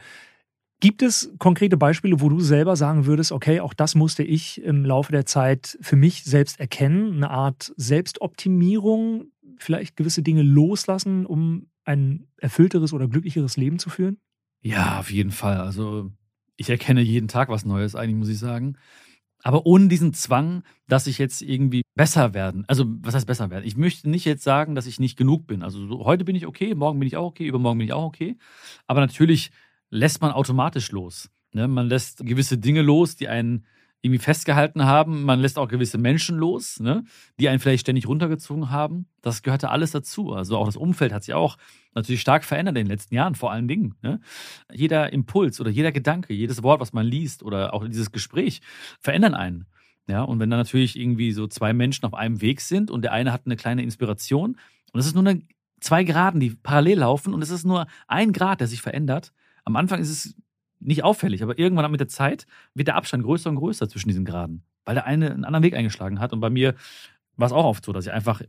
[0.80, 4.84] Gibt es konkrete Beispiele, wo du selber sagen würdest, okay, auch das musste ich im
[4.84, 11.68] Laufe der Zeit für mich selbst erkennen, eine Art Selbstoptimierung, vielleicht gewisse Dinge loslassen, um
[11.84, 14.18] ein erfüllteres oder glücklicheres Leben zu führen?
[14.60, 15.58] Ja, auf jeden Fall.
[15.58, 16.10] Also
[16.56, 18.76] ich erkenne jeden Tag was Neues, eigentlich muss ich sagen
[19.44, 22.64] aber ohne diesen Zwang, dass ich jetzt irgendwie besser werden.
[22.66, 23.66] Also, was heißt besser werden?
[23.66, 25.62] Ich möchte nicht jetzt sagen, dass ich nicht genug bin.
[25.62, 28.04] Also, so, heute bin ich okay, morgen bin ich auch okay, übermorgen bin ich auch
[28.04, 28.38] okay.
[28.87, 29.50] Aber natürlich
[29.94, 31.30] lässt man automatisch los.
[31.52, 31.68] Ne?
[31.68, 33.64] Man lässt gewisse Dinge los, die einen
[34.02, 35.22] irgendwie festgehalten haben.
[35.22, 37.04] Man lässt auch gewisse Menschen los, ne?
[37.40, 39.07] die einen vielleicht ständig runtergezogen haben.
[39.22, 40.35] Das gehörte alles dazu.
[40.35, 41.57] Also auch das Umfeld hat sich auch
[41.94, 43.94] natürlich stark verändert in den letzten Jahren, vor allen Dingen.
[44.02, 44.21] Ne?
[44.73, 48.60] Jeder Impuls oder jeder Gedanke, jedes Wort, was man liest oder auch dieses Gespräch
[49.00, 49.66] verändern einen.
[50.06, 53.12] Ja, und wenn dann natürlich irgendwie so zwei Menschen auf einem Weg sind und der
[53.12, 54.58] eine hat eine kleine Inspiration
[54.92, 55.40] und es ist nur eine,
[55.81, 59.33] zwei Graden, die parallel laufen und es ist nur ein Grad, der sich verändert.
[59.65, 60.35] Am Anfang ist es
[60.81, 64.25] nicht auffällig, aber irgendwann mit der Zeit wird der Abstand größer und größer zwischen diesen
[64.25, 66.33] Graden, weil der eine einen anderen Weg eingeschlagen hat.
[66.33, 66.75] Und bei mir
[67.37, 68.42] war es auch oft so, dass ich einfach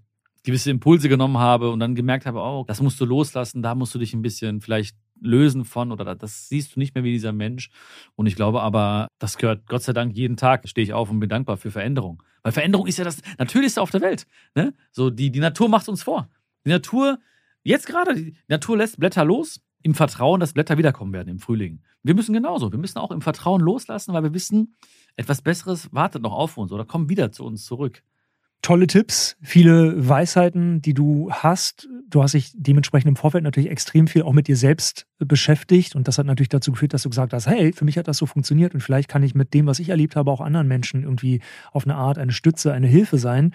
[0.43, 3.95] gewisse Impulse genommen habe und dann gemerkt habe, oh, das musst du loslassen, da musst
[3.95, 7.31] du dich ein bisschen vielleicht lösen von oder das siehst du nicht mehr wie dieser
[7.31, 7.69] Mensch.
[8.15, 11.19] Und ich glaube aber, das gehört Gott sei Dank jeden Tag, stehe ich auf und
[11.19, 12.21] bin dankbar für Veränderung.
[12.43, 14.27] Weil Veränderung ist ja das Natürlichste auf der Welt.
[14.55, 14.73] Ne?
[14.91, 16.29] So, die, die Natur macht uns vor.
[16.65, 17.19] Die Natur,
[17.63, 21.83] jetzt gerade, die Natur lässt Blätter los, im Vertrauen, dass Blätter wiederkommen werden im Frühling.
[22.01, 22.71] Wir müssen genauso.
[22.71, 24.75] Wir müssen auch im Vertrauen loslassen, weil wir wissen,
[25.15, 28.01] etwas Besseres wartet noch auf uns oder kommt wieder zu uns zurück
[28.65, 31.87] tolle Tipps, viele Weisheiten, die du hast.
[32.09, 36.07] Du hast dich dementsprechend im Vorfeld natürlich extrem viel auch mit dir selbst beschäftigt und
[36.07, 38.25] das hat natürlich dazu geführt, dass du gesagt hast, hey, für mich hat das so
[38.25, 41.41] funktioniert und vielleicht kann ich mit dem, was ich erlebt habe, auch anderen Menschen irgendwie
[41.73, 43.53] auf eine Art eine Stütze, eine Hilfe sein.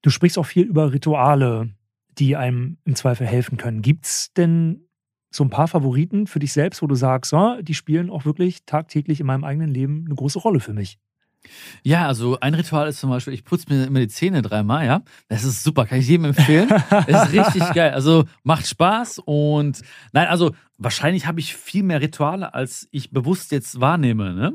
[0.00, 1.74] Du sprichst auch viel über Rituale,
[2.16, 3.82] die einem im Zweifel helfen können.
[3.82, 4.86] Gibt es denn
[5.34, 8.64] so ein paar Favoriten für dich selbst, wo du sagst, so, die spielen auch wirklich
[8.66, 10.98] tagtäglich in meinem eigenen Leben eine große Rolle für mich?
[11.82, 15.02] Ja, also ein Ritual ist zum Beispiel, ich putze mir immer die Zähne dreimal, ja.
[15.28, 16.68] Das ist super, kann ich jedem empfehlen.
[17.06, 17.92] Das ist richtig geil.
[17.92, 19.82] Also macht Spaß und
[20.12, 24.34] nein, also wahrscheinlich habe ich viel mehr Rituale, als ich bewusst jetzt wahrnehme.
[24.34, 24.54] Ne?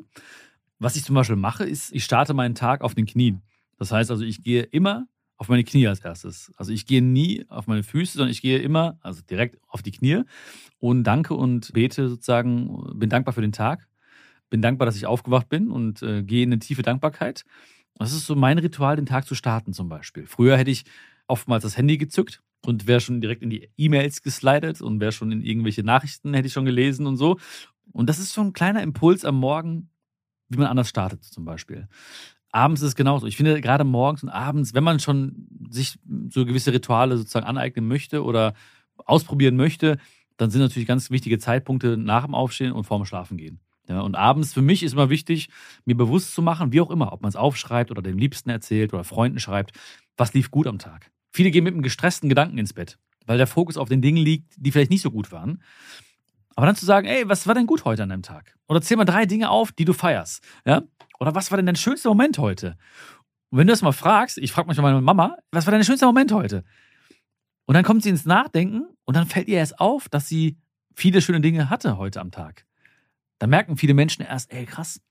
[0.80, 3.42] Was ich zum Beispiel mache, ist, ich starte meinen Tag auf den Knien.
[3.78, 5.06] Das heißt also, ich gehe immer
[5.40, 6.52] auf meine Knie als erstes.
[6.58, 9.92] Also ich gehe nie auf meine Füße, sondern ich gehe immer, also direkt auf die
[9.92, 10.22] Knie
[10.78, 13.90] und danke und bete sozusagen, bin dankbar für den Tag
[14.50, 17.46] bin dankbar, dass ich aufgewacht bin und äh, gehe in eine tiefe Dankbarkeit.
[17.96, 20.26] Das ist so mein Ritual, den Tag zu starten zum Beispiel.
[20.26, 20.86] Früher hätte ich
[21.28, 25.32] oftmals das Handy gezückt und wäre schon direkt in die E-Mails geslidet und wäre schon
[25.32, 27.38] in irgendwelche Nachrichten, hätte ich schon gelesen und so.
[27.92, 29.90] Und das ist so ein kleiner Impuls am Morgen,
[30.50, 31.88] wie man anders startet zum Beispiel.
[32.52, 33.28] Abends ist es genauso.
[33.28, 37.88] Ich finde gerade morgens und abends, wenn man schon sich so gewisse Rituale sozusagen aneignen
[37.88, 38.54] möchte oder
[38.98, 39.98] ausprobieren möchte,
[40.38, 43.60] dann sind natürlich ganz wichtige Zeitpunkte nach dem Aufstehen und vorm Schlafen gehen.
[43.88, 45.50] Ja, und abends für mich ist immer wichtig,
[45.86, 48.94] mir bewusst zu machen, wie auch immer, ob man es aufschreibt oder dem Liebsten erzählt
[48.94, 49.72] oder Freunden schreibt,
[50.16, 51.12] was lief gut am Tag.
[51.32, 54.54] Viele gehen mit einem gestressten Gedanken ins Bett, weil der Fokus auf den Dingen liegt,
[54.58, 55.62] die vielleicht nicht so gut waren.
[56.56, 58.56] Aber dann zu sagen, ey, was war denn gut heute an deinem Tag?
[58.68, 60.44] Oder zähl mal drei Dinge auf, die du feierst.
[60.66, 60.84] Ja?
[61.20, 62.78] Oder was war denn dein schönster Moment heute?
[63.50, 66.06] Und wenn du das mal fragst, ich frage manchmal meine Mama, was war dein schönster
[66.06, 66.64] Moment heute?
[67.66, 70.58] Und dann kommt sie ins Nachdenken und dann fällt ihr erst auf, dass sie
[70.96, 72.66] viele schöne Dinge hatte heute am Tag.
[73.40, 75.02] Da merken viele Menschen erst, ey, krass,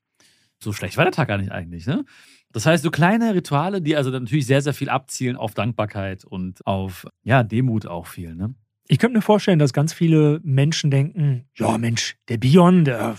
[0.61, 1.85] so schlecht war der Tag gar nicht eigentlich.
[1.87, 2.05] Ne?
[2.51, 6.65] Das heißt, so kleine Rituale, die also natürlich sehr, sehr viel abzielen auf Dankbarkeit und
[6.65, 8.35] auf ja, Demut auch viel.
[8.35, 8.55] Ne?
[8.87, 13.17] Ich könnte mir vorstellen, dass ganz viele Menschen denken, ja Mensch, der Bion, der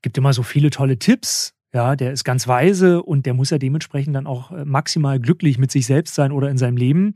[0.00, 1.54] gibt immer so viele tolle Tipps.
[1.72, 5.58] Ja, der ist ganz weise und der muss ja dementsprechend dann auch äh, maximal glücklich
[5.58, 7.14] mit sich selbst sein oder in seinem Leben.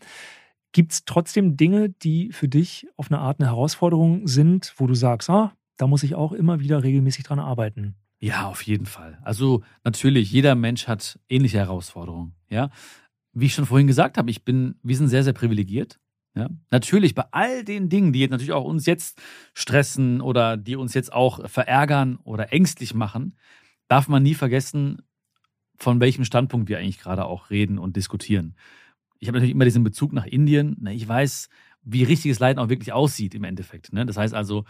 [0.73, 4.95] Gibt es trotzdem Dinge, die für dich auf eine Art eine Herausforderung sind, wo du
[4.95, 7.95] sagst, ah, da muss ich auch immer wieder regelmäßig dran arbeiten.
[8.21, 9.19] Ja, auf jeden Fall.
[9.23, 12.35] Also natürlich, jeder Mensch hat ähnliche Herausforderungen.
[12.49, 12.71] Ja,
[13.33, 15.99] wie ich schon vorhin gesagt habe, ich bin, wir sind sehr, sehr privilegiert.
[16.35, 19.21] Ja, natürlich bei all den Dingen, die jetzt natürlich auch uns jetzt
[19.55, 23.37] stressen oder die uns jetzt auch verärgern oder ängstlich machen,
[23.93, 25.03] darf man nie vergessen,
[25.76, 28.57] von welchem Standpunkt wir eigentlich gerade auch reden und diskutieren.
[29.18, 30.82] Ich habe natürlich immer diesen Bezug nach Indien.
[30.86, 31.51] Ich weiß,
[31.82, 33.93] wie richtiges Leiden auch wirklich aussieht im Endeffekt.
[33.93, 34.07] Ne?
[34.07, 34.64] Das heißt also,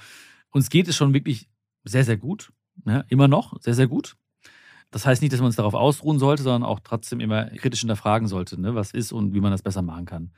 [0.50, 1.48] uns geht es schon wirklich
[1.84, 2.52] sehr, sehr gut.
[2.84, 3.04] Ne?
[3.10, 4.16] Immer noch sehr, sehr gut.
[4.90, 8.26] Das heißt nicht, dass man uns darauf ausruhen sollte, sondern auch trotzdem immer kritisch hinterfragen
[8.26, 8.74] sollte, ne?
[8.74, 10.32] was ist und wie man das besser machen kann.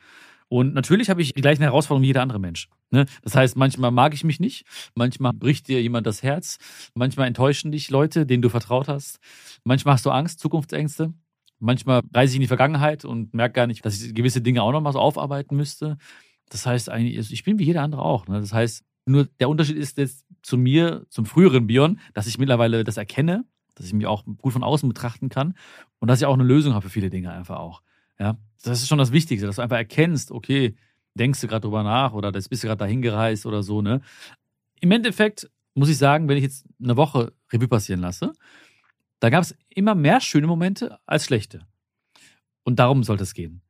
[0.49, 2.69] Und natürlich habe ich die gleichen Herausforderungen wie jeder andere Mensch.
[2.91, 3.07] Ne?
[3.23, 4.65] Das heißt, manchmal mag ich mich nicht,
[4.95, 6.59] manchmal bricht dir jemand das Herz,
[6.95, 9.19] manchmal enttäuschen dich Leute, denen du vertraut hast,
[9.65, 11.13] manchmal hast du Angst, Zukunftsängste,
[11.59, 14.73] manchmal reise ich in die Vergangenheit und merke gar nicht, dass ich gewisse Dinge auch
[14.73, 15.97] noch mal so aufarbeiten müsste.
[16.51, 18.27] Das heißt eigentlich, ich bin wie jeder andere auch.
[18.29, 18.41] Ne?
[18.41, 22.85] Das heißt, nur der Unterschied ist jetzt zu mir, zum früheren Bion, dass ich mittlerweile
[22.85, 25.55] das erkenne, dass ich mich auch gut von außen betrachten kann
[25.99, 27.83] und dass ich auch eine Lösung habe für viele Dinge einfach auch.
[28.19, 28.37] Ja,
[28.67, 30.75] das ist schon das Wichtigste, dass du einfach erkennst, okay,
[31.15, 34.01] denkst du gerade drüber nach oder das bist du gerade dahin gereist oder so, ne?
[34.81, 38.33] Im Endeffekt muss ich sagen, wenn ich jetzt eine Woche Revue passieren lasse,
[39.21, 41.67] da gab es immer mehr schöne Momente als schlechte.
[42.65, 43.63] Und darum sollte es gehen.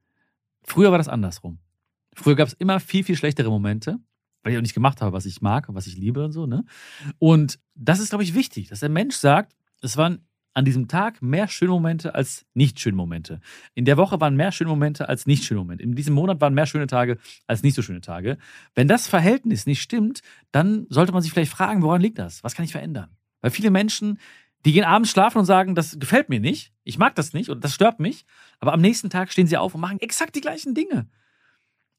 [0.62, 1.58] Früher war das andersrum.
[2.14, 4.00] Früher gab es immer viel, viel schlechtere Momente
[4.44, 6.46] weil ich auch nicht gemacht habe, was ich mag und was ich liebe und so.
[6.46, 6.64] Ne?
[7.18, 10.23] Und das ist, glaube ich, wichtig, dass der Mensch sagt, es waren
[10.54, 13.40] an diesem Tag mehr schöne Momente als nicht schöne Momente.
[13.74, 15.82] In der Woche waren mehr schöne Momente als nicht schöne Momente.
[15.82, 18.38] In diesem Monat waren mehr schöne Tage als nicht so schöne Tage.
[18.74, 20.20] Wenn das Verhältnis nicht stimmt,
[20.52, 22.42] dann sollte man sich vielleicht fragen, woran liegt das?
[22.44, 23.10] Was kann ich verändern?
[23.40, 24.18] Weil viele Menschen,
[24.64, 27.62] die gehen abends schlafen und sagen, das gefällt mir nicht, ich mag das nicht und
[27.62, 28.24] das stört mich,
[28.60, 31.08] aber am nächsten Tag stehen sie auf und machen exakt die gleichen Dinge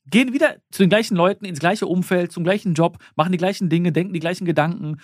[0.08, 3.70] gehen wieder zu den gleichen Leuten, ins gleiche Umfeld, zum gleichen Job, machen die gleichen
[3.70, 4.98] Dinge, denken die gleichen Gedanken.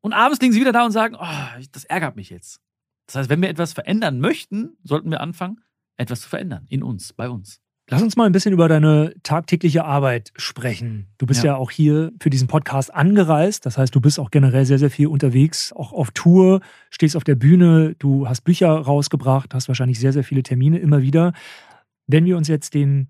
[0.00, 2.60] Und abends liegen sie wieder da und sagen, oh, das ärgert mich jetzt.
[3.08, 5.60] Das heißt, wenn wir etwas verändern möchten, sollten wir anfangen,
[5.96, 6.66] etwas zu verändern.
[6.68, 7.60] In uns, bei uns.
[7.90, 11.06] Lass uns mal ein bisschen über deine tagtägliche Arbeit sprechen.
[11.16, 11.52] Du bist ja.
[11.52, 11.56] ja.
[11.56, 13.64] auch hier für diesen Podcast angereist.
[13.64, 17.24] Das heißt, du bist auch generell sehr, sehr viel unterwegs, auch auf Tour, stehst auf
[17.24, 21.32] der Bühne, du hast Bücher rausgebracht, hast wahrscheinlich sehr, sehr viele Termine immer wieder.
[22.06, 23.08] Wenn wir uns jetzt den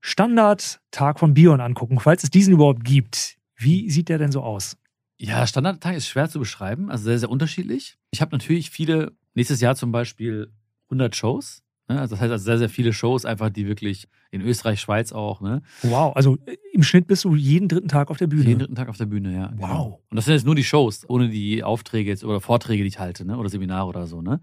[0.00, 4.76] Standardtag von Bion angucken, falls es diesen überhaupt gibt, wie sieht der denn so aus?
[5.18, 7.96] Ja, Standardtag ist schwer zu beschreiben, also sehr, sehr unterschiedlich.
[8.10, 10.50] Ich habe natürlich viele, nächstes Jahr zum Beispiel
[10.88, 12.00] 100 Shows Ne?
[12.00, 15.40] Also das heißt also sehr, sehr viele Shows einfach, die wirklich in Österreich, Schweiz auch.
[15.40, 15.62] Ne?
[15.82, 18.44] Wow, also äh, im Schnitt bist du jeden dritten Tag auf der Bühne.
[18.44, 19.46] Jeden dritten Tag auf der Bühne, ja.
[19.48, 19.60] Genau.
[19.60, 19.68] Wow.
[19.68, 20.02] Genau.
[20.10, 22.98] Und das sind jetzt nur die Shows, ohne die Aufträge jetzt oder Vorträge, die ich
[22.98, 23.36] halte, ne?
[23.38, 24.40] Oder Seminare oder so, ne?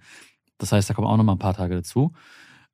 [0.58, 2.14] Das heißt, da kommen auch noch mal ein paar Tage dazu.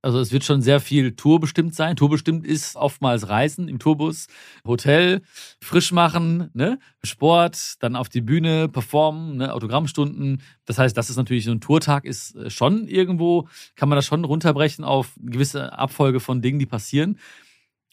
[0.01, 1.97] Also es wird schon sehr viel tourbestimmt sein.
[1.97, 4.27] Tourbestimmt ist oftmals Reisen im Tourbus,
[4.65, 5.21] Hotel,
[5.61, 6.79] frisch machen, ne?
[7.03, 9.53] Sport, dann auf die Bühne, performen, ne?
[9.53, 10.41] Autogrammstunden.
[10.65, 14.05] Das heißt, das ist natürlich so ein Tourtag ist äh, schon irgendwo, kann man das
[14.05, 17.19] schon runterbrechen auf eine gewisse Abfolge von Dingen, die passieren.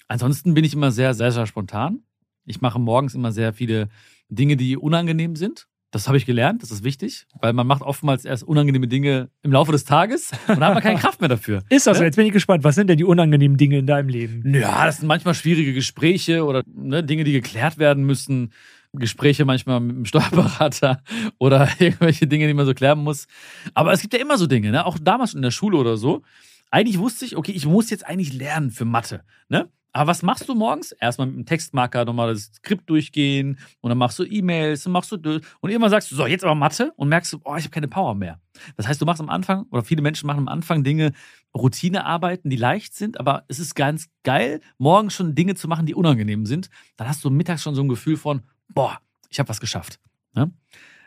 [0.07, 2.05] Ansonsten bin ich immer sehr, sehr, sehr spontan.
[2.45, 3.89] Ich mache morgens immer sehr viele
[4.29, 5.67] Dinge, die unangenehm sind.
[5.97, 9.51] Das habe ich gelernt, das ist wichtig, weil man macht oftmals erst unangenehme Dinge im
[9.51, 11.63] Laufe des Tages und dann hat man keine Kraft mehr dafür.
[11.71, 12.05] Ist das so?
[12.05, 12.65] Jetzt bin ich gespannt.
[12.65, 14.55] Was sind denn die unangenehmen Dinge in deinem Leben?
[14.55, 18.53] Ja, das sind manchmal schwierige Gespräche oder ne, Dinge, die geklärt werden müssen.
[18.93, 21.03] Gespräche manchmal mit dem Steuerberater
[21.39, 23.27] oder irgendwelche Dinge, die man so klären muss.
[23.73, 24.85] Aber es gibt ja immer so Dinge, ne?
[24.85, 26.23] auch damals in der Schule oder so.
[26.71, 29.23] Eigentlich wusste ich, okay, ich muss jetzt eigentlich lernen für Mathe.
[29.49, 29.71] Ne?
[29.97, 30.93] Aber was machst du morgens?
[30.93, 35.11] Erstmal mit dem Textmarker nochmal das Skript durchgehen und dann machst du E-Mails und machst
[35.11, 37.71] du und irgendwann sagst du, so, jetzt aber Mathe und merkst du, oh, ich habe
[37.71, 38.39] keine Power mehr.
[38.77, 41.13] Das heißt, du machst am Anfang, oder viele Menschen machen am Anfang Dinge,
[41.57, 45.95] Routinearbeiten, die leicht sind, aber es ist ganz geil, morgens schon Dinge zu machen, die
[45.95, 46.69] unangenehm sind.
[46.99, 48.99] Dann hast du mittags schon so ein Gefühl von, boah,
[49.31, 49.99] ich habe was geschafft.
[50.35, 50.53] Ne?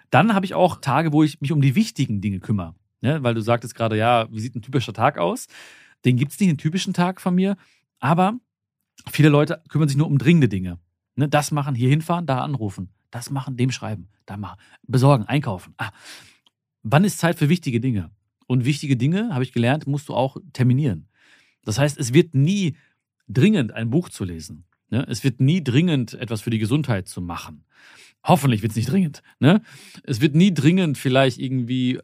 [0.09, 2.73] Dann habe ich auch Tage, wo ich mich um die wichtigen Dinge kümmere.
[3.01, 3.21] Ne?
[3.21, 5.45] Weil du sagtest gerade, ja, wie sieht ein typischer Tag aus?
[6.05, 7.55] Den gibt es nicht, einen typischen Tag von mir,
[7.99, 8.39] aber
[9.11, 10.79] Viele Leute kümmern sich nur um dringende Dinge.
[11.15, 12.89] Ne, das machen, hier hinfahren, da anrufen.
[13.11, 14.59] Das machen, dem schreiben, da machen.
[14.87, 15.73] Besorgen, einkaufen.
[15.77, 15.91] Ah.
[16.83, 18.11] Wann ist Zeit für wichtige Dinge?
[18.47, 21.07] Und wichtige Dinge, habe ich gelernt, musst du auch terminieren.
[21.63, 22.75] Das heißt, es wird nie
[23.27, 24.65] dringend ein Buch zu lesen.
[24.89, 25.05] Ne?
[25.07, 27.65] Es wird nie dringend etwas für die Gesundheit zu machen.
[28.23, 29.21] Hoffentlich wird es nicht dringend.
[29.39, 29.61] Ne?
[30.03, 31.99] Es wird nie dringend vielleicht irgendwie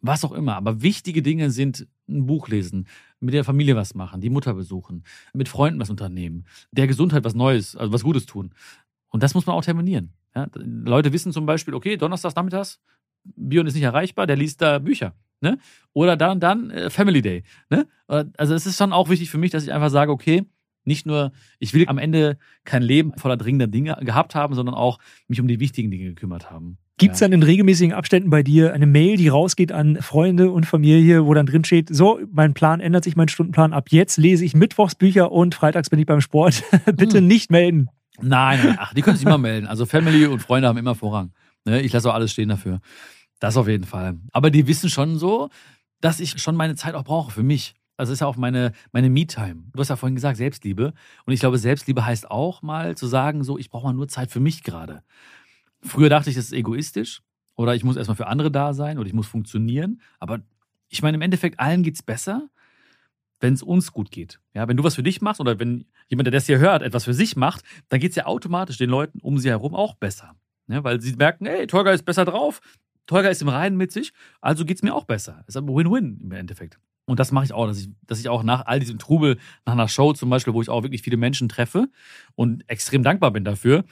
[0.00, 0.56] was auch immer.
[0.56, 2.86] Aber wichtige Dinge sind ein Buch lesen,
[3.24, 7.34] mit der Familie was machen, die Mutter besuchen, mit Freunden was unternehmen, der Gesundheit was
[7.34, 8.54] Neues, also was Gutes tun.
[9.08, 10.12] Und das muss man auch terminieren.
[10.34, 10.48] Ja?
[10.54, 12.80] Leute wissen zum Beispiel, okay, Donnerstags nachmittags,
[13.24, 15.14] Bion ist nicht erreichbar, der liest da Bücher.
[15.40, 15.58] Ne?
[15.92, 17.42] Oder dann, dann äh, Family Day.
[17.70, 17.86] Ne?
[18.06, 20.44] Also es ist schon auch wichtig für mich, dass ich einfach sage, okay,
[20.84, 24.98] nicht nur, ich will am Ende kein Leben voller dringender Dinge gehabt haben, sondern auch
[25.28, 26.78] mich um die wichtigen Dinge gekümmert haben.
[26.96, 30.64] Gibt es dann in regelmäßigen Abständen bei dir eine Mail, die rausgeht an Freunde und
[30.64, 34.44] Familie, wo dann drin steht, so, mein Plan ändert sich, mein Stundenplan ab jetzt lese
[34.44, 36.62] ich Mittwochs Bücher und freitags bin ich beim Sport.
[36.96, 37.26] Bitte hm.
[37.26, 37.88] nicht melden.
[38.20, 39.66] Nein, ach, die können sich immer melden.
[39.66, 41.32] Also Family und Freunde haben immer Vorrang.
[41.64, 42.80] Ne, ich lasse auch alles stehen dafür.
[43.40, 44.16] Das auf jeden Fall.
[44.32, 45.48] Aber die wissen schon so,
[46.00, 47.74] dass ich schon meine Zeit auch brauche für mich.
[47.96, 49.64] Also ist ja auch meine, meine Me-Time.
[49.72, 50.92] Du hast ja vorhin gesagt, Selbstliebe.
[51.26, 54.30] Und ich glaube, Selbstliebe heißt auch mal zu sagen, so, ich brauche mal nur Zeit
[54.30, 55.02] für mich gerade.
[55.84, 57.22] Früher dachte ich, das ist egoistisch
[57.56, 60.00] oder ich muss erstmal für andere da sein oder ich muss funktionieren.
[60.18, 60.40] Aber
[60.88, 62.48] ich meine, im Endeffekt, allen geht es besser,
[63.40, 64.40] wenn es uns gut geht.
[64.54, 67.04] Ja, wenn du was für dich machst oder wenn jemand, der das hier hört, etwas
[67.04, 70.34] für sich macht, dann geht es ja automatisch den Leuten um sie herum auch besser.
[70.68, 72.62] Ja, weil sie merken, hey, Tolga ist besser drauf,
[73.06, 75.40] Tolga ist im Reinen mit sich, also geht es mir auch besser.
[75.42, 76.78] Es ist ein Win-Win im Endeffekt.
[77.06, 79.74] Und das mache ich auch, dass ich, dass ich auch nach all diesem Trubel, nach
[79.74, 81.90] einer Show zum Beispiel, wo ich auch wirklich viele Menschen treffe
[82.34, 83.84] und extrem dankbar bin dafür,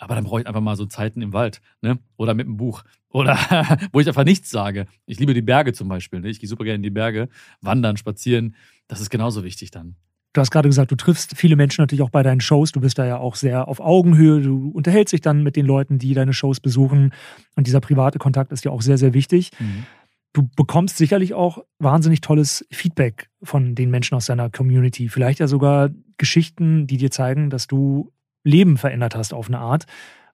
[0.00, 1.98] aber dann brauche ich einfach mal so Zeiten im Wald, ne?
[2.16, 2.82] Oder mit einem Buch.
[3.10, 3.36] Oder
[3.92, 4.86] wo ich einfach nichts sage.
[5.04, 6.20] Ich liebe die Berge zum Beispiel.
[6.20, 6.30] Ne?
[6.30, 7.28] Ich gehe super gerne in die Berge,
[7.60, 8.56] wandern, spazieren.
[8.88, 9.96] Das ist genauso wichtig dann.
[10.32, 12.72] Du hast gerade gesagt, du triffst viele Menschen natürlich auch bei deinen Shows.
[12.72, 14.40] Du bist da ja auch sehr auf Augenhöhe.
[14.40, 17.12] Du unterhältst dich dann mit den Leuten, die deine Shows besuchen.
[17.56, 19.50] Und dieser private Kontakt ist ja auch sehr, sehr wichtig.
[19.58, 19.84] Mhm.
[20.32, 25.08] Du bekommst sicherlich auch wahnsinnig tolles Feedback von den Menschen aus deiner Community.
[25.08, 28.12] Vielleicht ja sogar Geschichten, die dir zeigen, dass du
[28.44, 29.86] Leben verändert hast auf eine Art.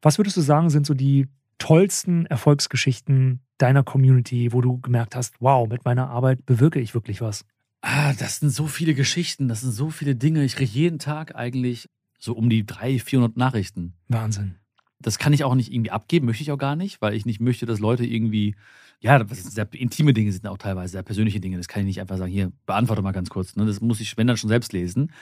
[0.02, 1.28] Was würdest du sagen, sind so die
[1.58, 7.20] tollsten Erfolgsgeschichten deiner Community, wo du gemerkt hast, wow, mit meiner Arbeit bewirke ich wirklich
[7.20, 7.44] was?
[7.80, 10.44] Ah, das sind so viele Geschichten, das sind so viele Dinge.
[10.44, 11.88] Ich kriege jeden Tag eigentlich
[12.18, 13.94] so um die 300, 400 Nachrichten.
[14.08, 14.56] Wahnsinn.
[14.98, 17.40] Das kann ich auch nicht irgendwie abgeben, möchte ich auch gar nicht, weil ich nicht
[17.40, 18.56] möchte, dass Leute irgendwie,
[19.00, 21.58] ja, das sind sehr intime Dinge sind auch teilweise, sehr persönliche Dinge.
[21.58, 23.56] Das kann ich nicht einfach sagen, hier, beantworte mal ganz kurz.
[23.56, 23.66] Ne?
[23.66, 25.12] Das muss ich, wenn dann schon selbst lesen.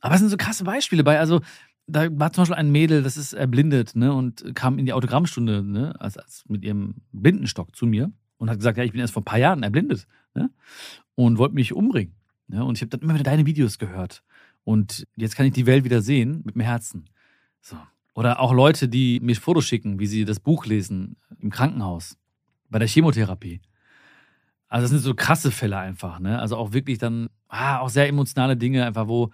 [0.00, 1.20] Aber es sind so krasse Beispiele bei.
[1.20, 1.40] Also,
[1.86, 5.62] da war zum Beispiel ein Mädel, das ist erblindet, ne, und kam in die Autogrammstunde,
[5.62, 9.12] ne, als, als mit ihrem Blindenstock zu mir und hat gesagt, ja, ich bin erst
[9.12, 10.50] vor ein paar Jahren erblindet, ne,
[11.14, 12.14] und wollte mich umbringen.
[12.48, 14.22] Ne, und ich habe dann immer wieder deine Videos gehört.
[14.64, 17.06] Und jetzt kann ich die Welt wieder sehen mit dem Herzen.
[17.60, 17.76] So.
[18.14, 22.16] Oder auch Leute, die mir Fotos schicken, wie sie das Buch lesen im Krankenhaus,
[22.68, 23.60] bei der Chemotherapie.
[24.68, 26.38] Also das sind so krasse Fälle einfach, ne?
[26.38, 29.30] Also auch wirklich dann, ah, auch sehr emotionale Dinge, einfach wo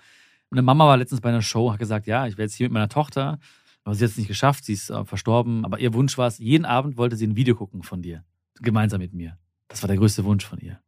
[0.50, 2.72] eine Mama war letztens bei einer Show, hat gesagt, ja, ich wäre jetzt hier mit
[2.72, 3.38] meiner Tochter,
[3.84, 6.38] aber sie hat es nicht geschafft, sie ist äh, verstorben, aber ihr Wunsch war es,
[6.38, 8.24] jeden Abend wollte sie ein Video gucken von dir,
[8.60, 9.38] gemeinsam mit mir.
[9.68, 10.80] Das war der größte Wunsch von ihr.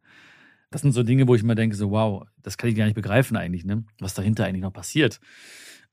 [0.70, 2.94] Das sind so Dinge, wo ich immer denke, so wow, das kann ich gar nicht
[2.94, 3.84] begreifen eigentlich, ne?
[3.98, 5.20] Was dahinter eigentlich noch passiert.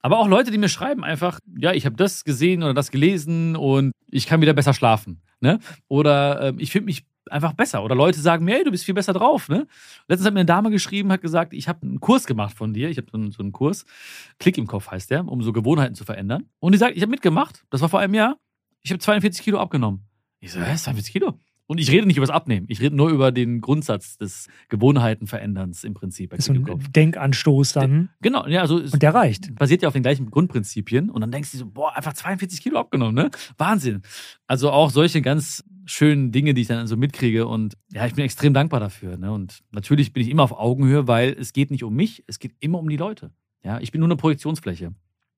[0.01, 3.55] Aber auch Leute, die mir schreiben einfach, ja, ich habe das gesehen oder das gelesen
[3.55, 5.21] und ich kann wieder besser schlafen.
[5.39, 5.59] Ne?
[5.87, 7.83] Oder äh, ich finde mich einfach besser.
[7.83, 9.49] Oder Leute sagen mir, hey, du bist viel besser drauf.
[9.49, 9.67] Ne?
[10.07, 12.89] Letztens hat mir eine Dame geschrieben, hat gesagt, ich habe einen Kurs gemacht von dir.
[12.89, 13.85] Ich habe so, so, einen Kurs,
[14.39, 16.45] Klick im Kopf heißt der, um so Gewohnheiten zu verändern.
[16.59, 17.65] Und die sagt, ich habe mitgemacht.
[17.69, 18.37] Das war vor einem Jahr.
[18.81, 20.05] Ich habe 42 Kilo abgenommen.
[20.39, 21.39] Ich so, hä, 42 Kilo?
[21.67, 22.65] Und ich rede nicht über das Abnehmen.
[22.69, 26.29] Ich rede nur über den Grundsatz des Gewohnheitenveränderns im Prinzip.
[26.29, 26.65] Das ist ein
[26.95, 28.09] Denkanstoß dann.
[28.21, 28.77] Genau, ja, also.
[28.77, 29.53] Und der reicht.
[29.55, 31.09] Basiert ja auf den gleichen Grundprinzipien.
[31.09, 33.29] Und dann denkst du so, boah, einfach 42 Kilo abgenommen, ne?
[33.57, 34.01] Wahnsinn.
[34.47, 37.47] Also auch solche ganz schönen Dinge, die ich dann so mitkriege.
[37.47, 39.17] Und ja, ich bin extrem dankbar dafür.
[39.17, 39.31] Ne?
[39.31, 42.53] Und natürlich bin ich immer auf Augenhöhe, weil es geht nicht um mich, es geht
[42.59, 43.31] immer um die Leute.
[43.63, 44.93] Ja, ich bin nur eine Projektionsfläche.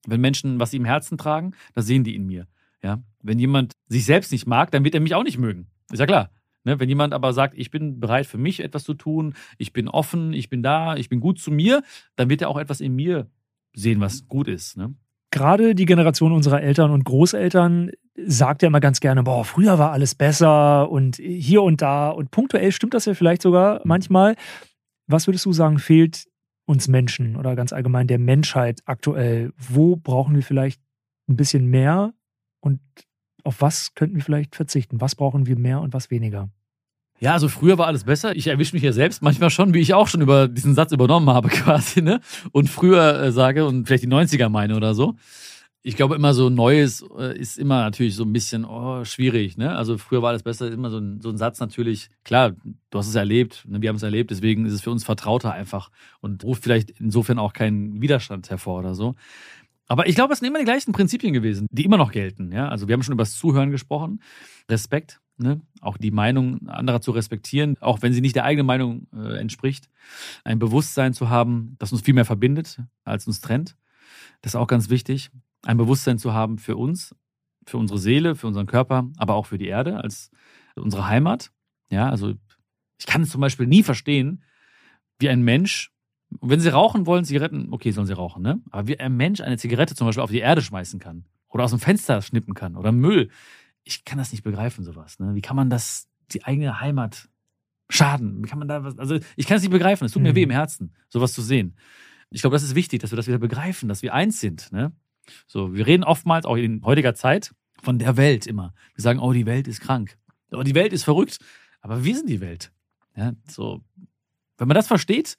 [0.05, 2.47] Wenn Menschen was sie im Herzen tragen, das sehen die in mir.
[2.83, 5.67] Ja, wenn jemand sich selbst nicht mag, dann wird er mich auch nicht mögen.
[5.91, 6.31] Ist ja klar.
[6.63, 6.79] Ne?
[6.79, 10.33] Wenn jemand aber sagt, ich bin bereit für mich etwas zu tun, ich bin offen,
[10.33, 11.83] ich bin da, ich bin gut zu mir,
[12.15, 13.29] dann wird er auch etwas in mir
[13.73, 14.77] sehen, was gut ist.
[14.77, 14.95] Ne?
[15.31, 19.91] Gerade die Generation unserer Eltern und Großeltern sagt ja immer ganz gerne, boah, früher war
[19.91, 24.35] alles besser und hier und da und punktuell stimmt das ja vielleicht sogar manchmal.
[25.07, 26.25] Was würdest du sagen, fehlt
[26.65, 29.53] uns Menschen oder ganz allgemein der Menschheit aktuell?
[29.57, 30.81] Wo brauchen wir vielleicht
[31.27, 32.13] ein bisschen mehr
[32.59, 32.79] und
[33.43, 34.99] auf was könnten wir vielleicht verzichten?
[34.99, 36.49] Was brauchen wir mehr und was weniger?
[37.19, 38.35] Ja, also früher war alles besser.
[38.35, 41.29] Ich erwische mich ja selbst manchmal schon, wie ich auch schon über diesen Satz übernommen
[41.29, 42.21] habe, quasi, ne?
[42.51, 45.15] Und früher äh, sage und vielleicht die 90er meine oder so.
[45.81, 49.75] Ich glaube immer so Neues äh, ist immer natürlich so ein bisschen oh, schwierig, ne?
[49.75, 52.51] Also früher war alles besser, immer so ein, so ein Satz natürlich, klar,
[52.89, 53.81] du hast es erlebt, ne?
[53.81, 55.89] wir haben es erlebt, deswegen ist es für uns vertrauter einfach
[56.21, 59.15] und ruft vielleicht insofern auch keinen Widerstand hervor oder so.
[59.87, 62.51] Aber ich glaube, es sind immer die gleichen Prinzipien gewesen, die immer noch gelten.
[62.51, 62.69] Ja?
[62.69, 64.21] Also wir haben schon über das Zuhören gesprochen.
[64.69, 65.61] Respekt, ne?
[65.81, 69.89] auch die Meinung anderer zu respektieren, auch wenn sie nicht der eigenen Meinung äh, entspricht.
[70.43, 73.75] Ein Bewusstsein zu haben, das uns viel mehr verbindet, als uns trennt.
[74.41, 75.31] Das ist auch ganz wichtig.
[75.63, 77.15] Ein Bewusstsein zu haben für uns,
[77.65, 80.31] für unsere Seele, für unseren Körper, aber auch für die Erde als
[80.75, 81.51] unsere Heimat.
[81.89, 82.33] Ja, also
[82.97, 84.43] ich kann es zum Beispiel nie verstehen,
[85.19, 85.91] wie ein Mensch
[86.41, 88.61] wenn sie rauchen wollen, Zigaretten, okay, sollen sie rauchen, ne?
[88.71, 91.71] Aber wie ein Mensch eine Zigarette zum Beispiel auf die Erde schmeißen kann oder aus
[91.71, 93.29] dem Fenster schnippen kann oder Müll,
[93.83, 95.19] ich kann das nicht begreifen, sowas.
[95.19, 95.35] Ne?
[95.35, 97.29] Wie kann man das, die eigene Heimat
[97.89, 98.43] schaden?
[98.43, 100.35] Wie kann man da was, also ich kann es nicht begreifen, es tut mir mhm.
[100.35, 101.75] weh im Herzen, sowas zu sehen.
[102.29, 104.71] Ich glaube, das ist wichtig, dass wir das wieder begreifen, dass wir eins sind.
[104.71, 104.91] Ne?
[105.47, 108.73] So, wir reden oftmals auch in heutiger Zeit von der Welt immer.
[108.95, 110.17] Wir sagen, oh, die Welt ist krank.
[110.51, 111.39] Oh, die Welt ist verrückt.
[111.81, 112.71] Aber wir sind die Welt.
[113.15, 113.83] Ja, so,
[114.57, 115.37] wenn man das versteht,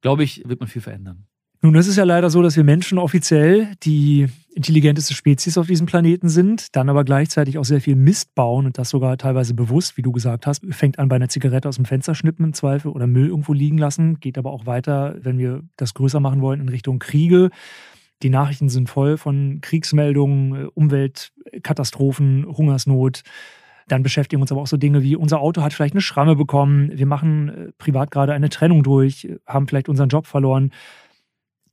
[0.00, 1.26] glaube ich, wird man viel verändern.
[1.64, 5.86] Nun, es ist ja leider so, dass wir Menschen offiziell die intelligenteste Spezies auf diesem
[5.86, 9.96] Planeten sind, dann aber gleichzeitig auch sehr viel Mist bauen und das sogar teilweise bewusst,
[9.96, 10.64] wie du gesagt hast.
[10.70, 13.78] Fängt an bei einer Zigarette aus dem Fenster schnippen im Zweifel oder Müll irgendwo liegen
[13.78, 17.50] lassen, geht aber auch weiter, wenn wir das größer machen wollen, in Richtung Kriege.
[18.24, 23.22] Die Nachrichten sind voll von Kriegsmeldungen, Umweltkatastrophen, Hungersnot.
[23.86, 26.90] Dann beschäftigen uns aber auch so Dinge wie, unser Auto hat vielleicht eine Schramme bekommen,
[26.92, 30.72] wir machen äh, privat gerade eine Trennung durch, haben vielleicht unseren Job verloren.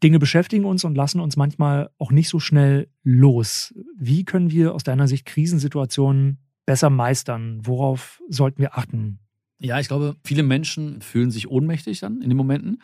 [0.03, 3.73] Dinge beschäftigen uns und lassen uns manchmal auch nicht so schnell los.
[3.97, 7.59] Wie können wir aus deiner Sicht Krisensituationen besser meistern?
[7.63, 9.19] Worauf sollten wir achten?
[9.57, 12.81] Ja, ich glaube, viele Menschen fühlen sich ohnmächtig dann in den Momenten.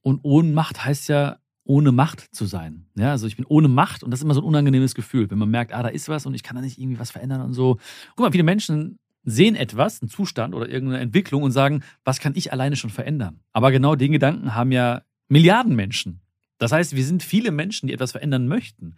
[0.00, 2.86] Und Ohnmacht heißt ja, ohne Macht zu sein.
[2.96, 5.38] Ja, also ich bin ohne Macht und das ist immer so ein unangenehmes Gefühl, wenn
[5.38, 7.52] man merkt, ah, da ist was und ich kann da nicht irgendwie was verändern und
[7.52, 7.78] so.
[8.10, 12.34] Guck mal, viele Menschen sehen etwas, einen Zustand oder irgendeine Entwicklung und sagen, was kann
[12.34, 13.40] ich alleine schon verändern?
[13.52, 15.02] Aber genau den Gedanken haben ja
[15.32, 16.20] Milliarden Menschen.
[16.58, 18.96] Das heißt, wir sind viele Menschen, die etwas verändern möchten.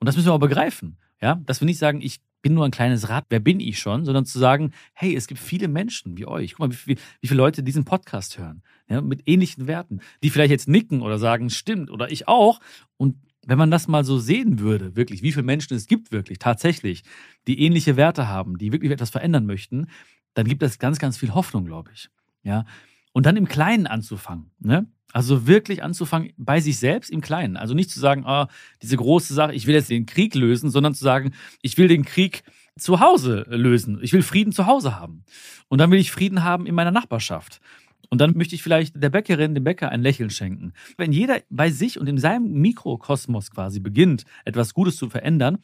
[0.00, 0.98] Und das müssen wir auch begreifen.
[1.20, 4.04] Ja, dass wir nicht sagen, ich bin nur ein kleines Rad, wer bin ich schon,
[4.04, 6.54] sondern zu sagen, hey, es gibt viele Menschen wie euch.
[6.54, 10.30] Guck mal, wie, wie, wie viele Leute diesen Podcast hören, ja, mit ähnlichen Werten, die
[10.30, 12.58] vielleicht jetzt nicken oder sagen, stimmt, oder ich auch.
[12.96, 13.14] Und
[13.46, 17.04] wenn man das mal so sehen würde, wirklich, wie viele Menschen es gibt wirklich tatsächlich,
[17.46, 19.86] die ähnliche Werte haben, die wirklich etwas verändern möchten,
[20.34, 22.08] dann gibt es ganz, ganz viel Hoffnung, glaube ich.
[22.42, 22.64] Ja.
[23.12, 24.50] Und dann im Kleinen anzufangen.
[24.58, 24.88] Ne?
[25.12, 27.56] Also wirklich anzufangen bei sich selbst im Kleinen.
[27.56, 28.46] Also nicht zu sagen, oh,
[28.80, 32.04] diese große Sache, ich will jetzt den Krieg lösen, sondern zu sagen, ich will den
[32.04, 32.42] Krieg
[32.78, 33.98] zu Hause lösen.
[34.02, 35.24] Ich will Frieden zu Hause haben.
[35.68, 37.60] Und dann will ich Frieden haben in meiner Nachbarschaft.
[38.08, 40.72] Und dann möchte ich vielleicht der Bäckerin, dem Bäcker ein Lächeln schenken.
[40.96, 45.58] Wenn jeder bei sich und in seinem Mikrokosmos quasi beginnt, etwas Gutes zu verändern,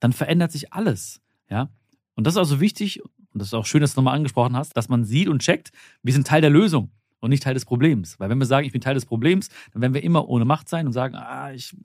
[0.00, 1.20] dann verändert sich alles.
[1.48, 1.70] Ja?
[2.14, 4.76] Und das ist also wichtig, und das ist auch schön, dass du nochmal angesprochen hast,
[4.76, 5.70] dass man sieht und checkt,
[6.02, 6.90] wir sind Teil der Lösung
[7.26, 8.18] und nicht Teil des Problems.
[8.18, 10.68] Weil wenn wir sagen, ich bin Teil des Problems, dann werden wir immer ohne Macht
[10.68, 11.76] sein und sagen, ah, ich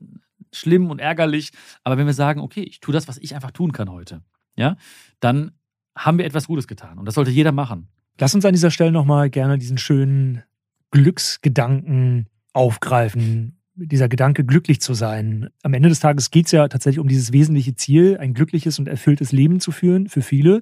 [0.52, 1.50] schlimm und ärgerlich.
[1.84, 4.22] Aber wenn wir sagen, okay, ich tue das, was ich einfach tun kann heute,
[4.56, 4.76] ja,
[5.20, 5.52] dann
[5.96, 6.98] haben wir etwas Gutes getan.
[6.98, 7.88] Und das sollte jeder machen.
[8.18, 10.42] Lass uns an dieser Stelle nochmal gerne diesen schönen
[10.90, 13.58] Glücksgedanken aufgreifen.
[13.74, 15.48] Dieser Gedanke, glücklich zu sein.
[15.62, 18.86] Am Ende des Tages geht es ja tatsächlich um dieses wesentliche Ziel, ein glückliches und
[18.86, 20.60] erfülltes Leben zu führen für viele.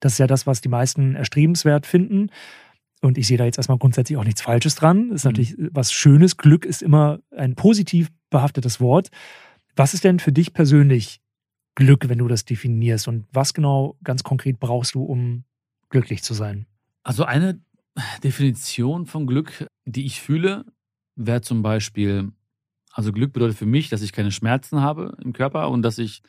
[0.00, 2.30] Das ist ja das, was die meisten erstrebenswert finden.
[3.00, 5.10] Und ich sehe da jetzt erstmal grundsätzlich auch nichts Falsches dran.
[5.10, 5.30] Das ist mhm.
[5.30, 6.36] natürlich was Schönes.
[6.36, 9.08] Glück ist immer ein positiv behaftetes Wort.
[9.76, 11.20] Was ist denn für dich persönlich
[11.74, 13.06] Glück, wenn du das definierst?
[13.06, 15.44] Und was genau ganz konkret brauchst du, um
[15.90, 16.66] glücklich zu sein?
[17.04, 17.60] Also eine
[18.24, 20.64] Definition von Glück, die ich fühle,
[21.14, 22.32] wäre zum Beispiel,
[22.92, 26.22] also Glück bedeutet für mich, dass ich keine Schmerzen habe im Körper und dass ich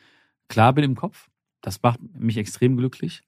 [0.48, 1.28] klar bin im Kopf.
[1.60, 3.22] Das macht mich extrem glücklich.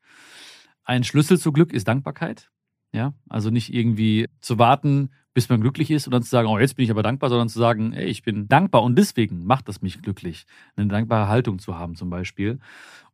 [0.84, 2.50] Ein Schlüssel zu Glück ist Dankbarkeit.
[2.92, 6.58] Ja, also nicht irgendwie zu warten, bis man glücklich ist und dann zu sagen, oh,
[6.58, 9.66] jetzt bin ich aber dankbar, sondern zu sagen, ey, ich bin dankbar und deswegen macht
[9.68, 10.44] das mich glücklich.
[10.76, 12.58] Eine dankbare Haltung zu haben zum Beispiel.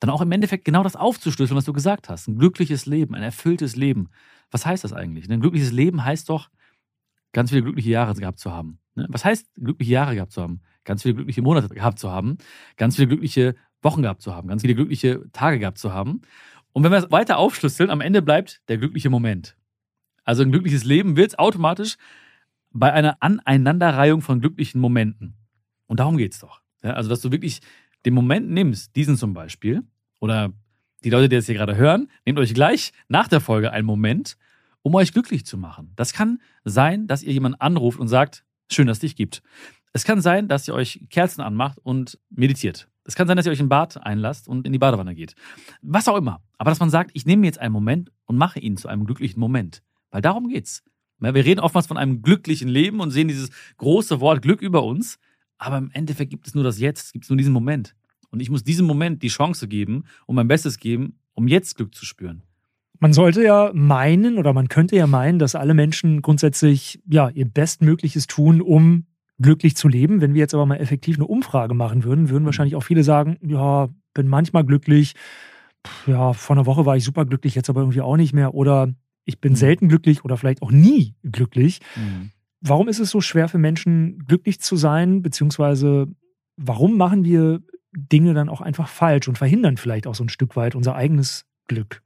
[0.00, 2.26] Dann auch im Endeffekt genau das aufzuschlüsseln, was du gesagt hast.
[2.26, 4.08] Ein glückliches Leben, ein erfülltes Leben.
[4.50, 5.30] Was heißt das eigentlich?
[5.30, 6.50] Ein glückliches Leben heißt doch,
[7.32, 8.80] ganz viele glückliche Jahre gehabt zu haben.
[8.96, 9.06] Ne?
[9.10, 10.60] Was heißt glückliche Jahre gehabt zu haben?
[10.84, 12.38] Ganz viele glückliche Monate gehabt zu haben,
[12.76, 16.22] ganz viele glückliche Wochen gehabt zu haben, ganz viele glückliche Tage gehabt zu haben.
[16.72, 19.57] Und wenn wir es weiter aufschlüsseln, am Ende bleibt der glückliche Moment.
[20.28, 21.96] Also ein glückliches Leben wird automatisch
[22.70, 25.32] bei einer Aneinanderreihung von glücklichen Momenten.
[25.86, 26.60] Und darum geht es doch.
[26.82, 27.60] Ja, also, dass du wirklich
[28.04, 29.84] den Moment nimmst, diesen zum Beispiel,
[30.20, 30.52] oder
[31.02, 34.36] die Leute, die das hier gerade hören, nehmt euch gleich nach der Folge einen Moment,
[34.82, 35.94] um euch glücklich zu machen.
[35.96, 39.42] Das kann sein, dass ihr jemanden anruft und sagt, schön, dass es dich gibt.
[39.94, 42.86] Es kann sein, dass ihr euch Kerzen anmacht und meditiert.
[43.04, 45.36] Es kann sein, dass ihr euch im Bad einlasst und in die Badewanne geht.
[45.80, 46.42] Was auch immer.
[46.58, 49.40] Aber dass man sagt, ich nehme jetzt einen Moment und mache ihn zu einem glücklichen
[49.40, 49.82] Moment.
[50.10, 50.82] Weil darum geht's.
[51.20, 55.18] Wir reden oftmals von einem glücklichen Leben und sehen dieses große Wort Glück über uns.
[55.58, 57.96] Aber im Endeffekt gibt es nur das Jetzt, gibt es nur diesen Moment.
[58.30, 61.94] Und ich muss diesem Moment die Chance geben und mein Bestes geben, um jetzt Glück
[61.94, 62.42] zu spüren.
[63.00, 67.46] Man sollte ja meinen oder man könnte ja meinen, dass alle Menschen grundsätzlich ja ihr
[67.46, 69.06] Bestmögliches tun, um
[69.40, 70.20] glücklich zu leben.
[70.20, 73.38] Wenn wir jetzt aber mal effektiv eine Umfrage machen würden, würden wahrscheinlich auch viele sagen,
[73.40, 75.14] ja, bin manchmal glücklich.
[76.06, 78.54] Ja, vor einer Woche war ich super glücklich, jetzt aber irgendwie auch nicht mehr.
[78.54, 78.92] Oder
[79.28, 79.56] ich bin mhm.
[79.56, 81.80] selten glücklich oder vielleicht auch nie glücklich.
[81.96, 82.30] Mhm.
[82.60, 85.22] Warum ist es so schwer für Menschen, glücklich zu sein?
[85.22, 86.08] Beziehungsweise
[86.56, 87.60] warum machen wir
[87.92, 91.44] Dinge dann auch einfach falsch und verhindern vielleicht auch so ein Stück weit unser eigenes
[91.66, 92.02] Glück?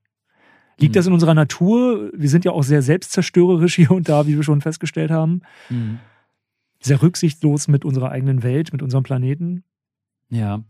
[0.79, 0.97] Liegt mhm.
[0.97, 2.11] das in unserer Natur?
[2.13, 5.43] Wir sind ja auch sehr selbstzerstörerisch hier und da, wie wir schon festgestellt haben.
[5.71, 6.01] Mhm.
[6.81, 9.63] Sehr rücksichtslos mit unserer eigenen Welt, mit unserem Planeten.
[10.29, 10.65] Ja.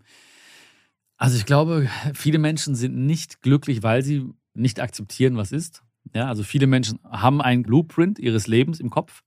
[1.16, 5.82] Also ich glaube, viele Menschen sind nicht glücklich, weil sie nicht akzeptieren, was ist.
[6.14, 9.22] Ja, also viele Menschen haben einen Blueprint ihres Lebens im Kopf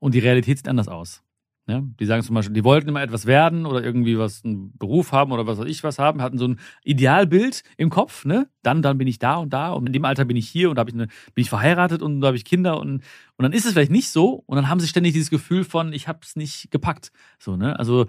[0.00, 1.22] und die Realität sieht anders aus.
[1.66, 5.12] Ja, die sagen zum Beispiel, die wollten immer etwas werden oder irgendwie was, einen Beruf
[5.12, 8.48] haben oder was weiß ich was haben, hatten so ein Idealbild im Kopf, ne?
[8.62, 10.76] Dann, dann bin ich da und da und in dem Alter bin ich hier und
[10.76, 13.02] da ich eine, bin ich verheiratet und da habe ich Kinder und,
[13.36, 15.92] und dann ist es vielleicht nicht so und dann haben sie ständig dieses Gefühl von,
[15.92, 17.12] ich habe es nicht gepackt.
[17.38, 17.78] So, ne?
[17.78, 18.06] Also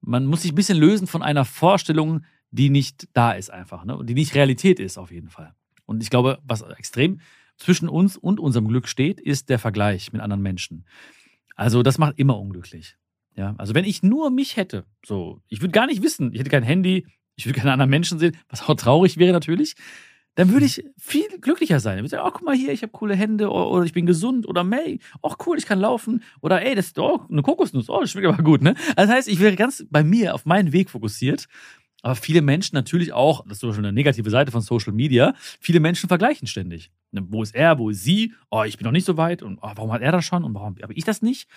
[0.00, 3.94] man muss sich ein bisschen lösen von einer Vorstellung, die nicht da ist einfach, ne?
[3.98, 5.52] Und die nicht Realität ist auf jeden Fall.
[5.86, 7.20] Und ich glaube, was extrem
[7.56, 10.84] zwischen uns und unserem Glück steht, ist der Vergleich mit anderen Menschen.
[11.54, 12.96] Also das macht immer unglücklich.
[13.34, 16.50] Ja, also wenn ich nur mich hätte, so, ich würde gar nicht wissen, ich hätte
[16.50, 19.74] kein Handy, ich würde keine anderen Menschen sehen, was auch traurig wäre natürlich,
[20.36, 21.96] dann würde ich viel glücklicher sein.
[21.96, 24.06] Ich würde sagen, oh, guck mal hier, ich habe coole Hände oder, oder, ich bin
[24.06, 27.90] gesund oder May, oh cool, ich kann laufen oder ey, das ist oh, eine Kokosnuss,
[27.90, 28.74] oh, das schmeckt aber gut, ne?
[28.96, 31.46] Also das heißt, ich wäre ganz bei mir auf meinen Weg fokussiert
[32.02, 35.80] aber viele Menschen natürlich auch, das ist schon eine negative Seite von Social Media, viele
[35.80, 36.90] Menschen vergleichen ständig.
[37.10, 38.32] Ne, wo ist er, wo ist sie?
[38.50, 40.54] Oh, ich bin noch nicht so weit und oh, warum hat er das schon und
[40.54, 41.48] warum habe ich das nicht?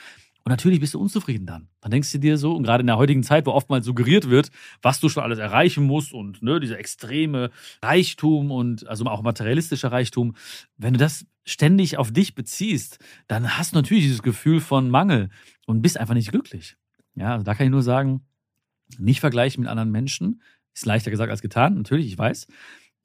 [0.46, 1.68] Und natürlich bist du unzufrieden dann.
[1.82, 4.50] Dann denkst du dir so, und gerade in der heutigen Zeit, wo oftmals suggeriert wird,
[4.82, 7.52] was du schon alles erreichen musst und ne, dieser extreme
[7.84, 10.36] Reichtum und also auch materialistischer Reichtum,
[10.78, 15.30] wenn du das ständig auf dich beziehst, dann hast du natürlich dieses Gefühl von Mangel
[15.66, 16.78] und bist einfach nicht glücklich.
[17.16, 18.22] Ja, also da kann ich nur sagen,
[18.98, 20.42] nicht vergleichen mit anderen Menschen.
[20.74, 22.48] Ist leichter gesagt als getan, natürlich, ich weiß.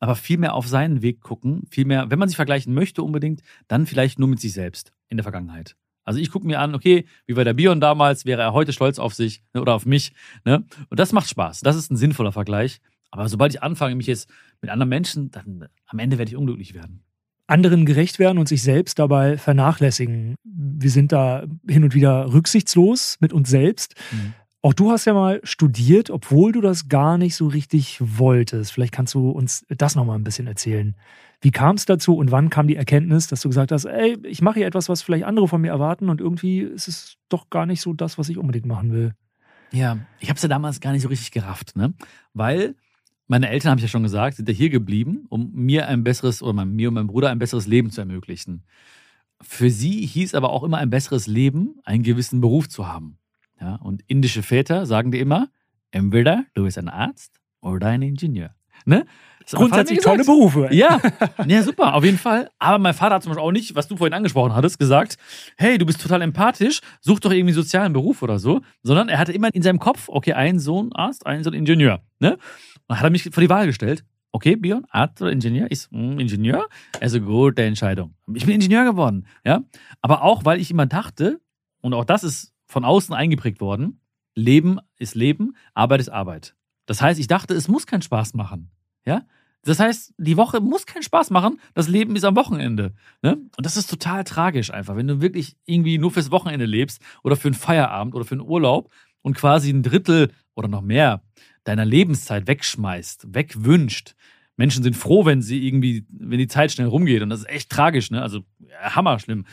[0.00, 3.42] Aber viel mehr auf seinen Weg gucken, viel mehr, wenn man sich vergleichen möchte unbedingt,
[3.68, 5.76] dann vielleicht nur mit sich selbst in der Vergangenheit.
[6.04, 8.98] Also ich gucke mir an, okay, wie war der Bion damals, wäre er heute stolz
[8.98, 10.12] auf sich ne, oder auf mich.
[10.44, 10.64] Ne?
[10.90, 11.60] Und das macht Spaß.
[11.60, 12.80] Das ist ein sinnvoller Vergleich.
[13.10, 14.28] Aber sobald ich anfange, mich jetzt
[14.60, 17.02] mit anderen Menschen, dann am Ende werde ich unglücklich werden.
[17.46, 20.34] anderen gerecht werden und sich selbst dabei vernachlässigen.
[20.42, 23.94] Wir sind da hin und wieder rücksichtslos mit uns selbst.
[24.12, 24.34] Mhm.
[24.64, 28.72] Auch du hast ja mal studiert, obwohl du das gar nicht so richtig wolltest.
[28.72, 30.96] Vielleicht kannst du uns das nochmal ein bisschen erzählen.
[31.42, 34.40] Wie kam es dazu und wann kam die Erkenntnis, dass du gesagt hast, ey, ich
[34.40, 37.66] mache hier etwas, was vielleicht andere von mir erwarten und irgendwie ist es doch gar
[37.66, 39.12] nicht so das, was ich unbedingt machen will?
[39.70, 41.92] Ja, ich habe es ja damals gar nicht so richtig gerafft, ne?
[42.32, 42.74] Weil
[43.26, 46.42] meine Eltern, habe ich ja schon gesagt, sind ja hier geblieben, um mir ein besseres,
[46.42, 48.62] oder mir und meinem Bruder ein besseres Leben zu ermöglichen.
[49.42, 53.18] Für sie hieß aber auch immer ein besseres Leben, einen gewissen Beruf zu haben.
[53.64, 55.48] Ja, und indische Väter sagen dir immer,
[55.90, 58.54] entweder du bist ein Arzt oder ein Ingenieur.
[58.84, 59.06] Ne?
[59.50, 60.68] Grundsätzlich tolle Berufe.
[60.72, 61.00] Ja.
[61.46, 62.50] ja, super, auf jeden Fall.
[62.58, 65.16] Aber mein Vater hat zum Beispiel auch nicht, was du vorhin angesprochen hattest, gesagt,
[65.56, 68.60] hey, du bist total empathisch, such doch irgendwie einen sozialen Beruf oder so.
[68.82, 72.02] Sondern er hatte immer in seinem Kopf, okay, ein Sohn Arzt, ein Sohn Ingenieur.
[72.18, 72.36] Ne?
[72.86, 74.04] Und hat er mich vor die Wahl gestellt.
[74.30, 75.68] Okay, Björn, Arzt oder Ingenieur?
[75.70, 76.66] Ich, mh, Ingenieur?
[77.00, 78.14] Also gute Entscheidung.
[78.34, 79.62] Ich bin Ingenieur geworden, ja.
[80.02, 81.40] Aber auch, weil ich immer dachte,
[81.80, 84.00] und auch das ist von außen eingeprägt worden,
[84.34, 86.54] Leben ist Leben, Arbeit ist Arbeit.
[86.86, 88.70] Das heißt, ich dachte, es muss keinen Spaß machen,
[89.06, 89.22] ja.
[89.64, 92.92] Das heißt, die Woche muss keinen Spaß machen, das Leben ist am Wochenende.
[93.22, 93.38] Ne?
[93.56, 97.34] Und das ist total tragisch einfach, wenn du wirklich irgendwie nur fürs Wochenende lebst oder
[97.34, 98.92] für einen Feierabend oder für einen Urlaub
[99.22, 101.22] und quasi ein Drittel oder noch mehr
[101.64, 104.14] deiner Lebenszeit wegschmeißt, wegwünscht.
[104.56, 107.22] Menschen sind froh, wenn sie irgendwie, wenn die Zeit schnell rumgeht.
[107.22, 108.22] Und das ist echt tragisch, ne?
[108.22, 109.46] Also ja, hammerschlimm.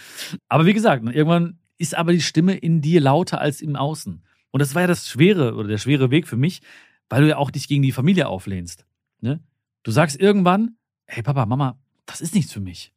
[0.48, 4.22] Aber wie gesagt, irgendwann ist aber die Stimme in dir lauter als im Außen.
[4.52, 6.62] Und das war ja das Schwere oder der schwere Weg für mich,
[7.10, 8.86] weil du ja auch dich gegen die Familie auflehnst.
[9.20, 9.42] Ne?
[9.84, 10.76] Du sagst irgendwann,
[11.06, 12.94] hey Papa, Mama, das ist nichts für mich.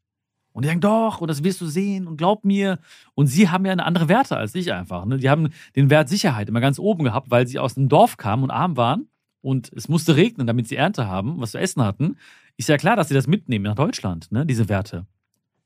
[0.52, 2.78] Und die sagen, doch, und das wirst du sehen und glaub mir.
[3.14, 5.04] Und sie haben ja eine andere Werte als ich einfach.
[5.04, 5.16] Ne?
[5.16, 8.44] Die haben den Wert Sicherheit immer ganz oben gehabt, weil sie aus dem Dorf kamen
[8.44, 9.08] und arm waren
[9.40, 12.16] und es musste regnen, damit sie Ernte haben, was zu essen hatten.
[12.56, 14.46] Ist ja klar, dass sie das mitnehmen nach Deutschland, ne?
[14.46, 15.06] diese Werte.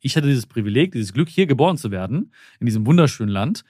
[0.00, 3.64] Ich hatte dieses Privileg, dieses Glück, hier geboren zu werden, in diesem wunderschönen Land.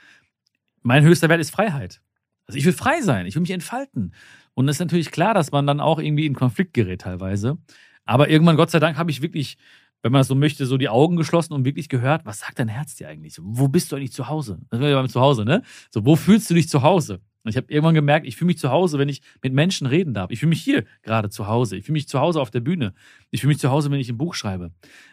[0.83, 2.01] Mein höchster Wert ist Freiheit.
[2.47, 4.15] Also ich will frei sein, ich will mich entfalten.
[4.55, 7.59] Und es ist natürlich klar, dass man dann auch irgendwie in Konflikt gerät teilweise.
[8.05, 9.59] Aber irgendwann, Gott sei Dank, habe ich wirklich
[10.03, 12.69] wenn man das so möchte, so die Augen geschlossen und wirklich gehört, was sagt dein
[12.69, 13.37] Herz dir eigentlich?
[13.41, 14.61] Wo bist du eigentlich zu Hause?
[14.71, 15.63] Das wäre ja beim Zuhause, ne?
[15.91, 17.21] So, wo fühlst du dich zu Hause?
[17.45, 20.13] Und ich habe irgendwann gemerkt, ich fühle mich zu Hause, wenn ich mit Menschen reden
[20.13, 20.31] darf.
[20.31, 21.77] Ich fühle mich hier gerade zu Hause.
[21.77, 22.95] Ich fühle mich zu Hause auf der Bühne.
[23.31, 24.73] Ich fühle mich zu Hause, wenn ich ein Buch schreibe.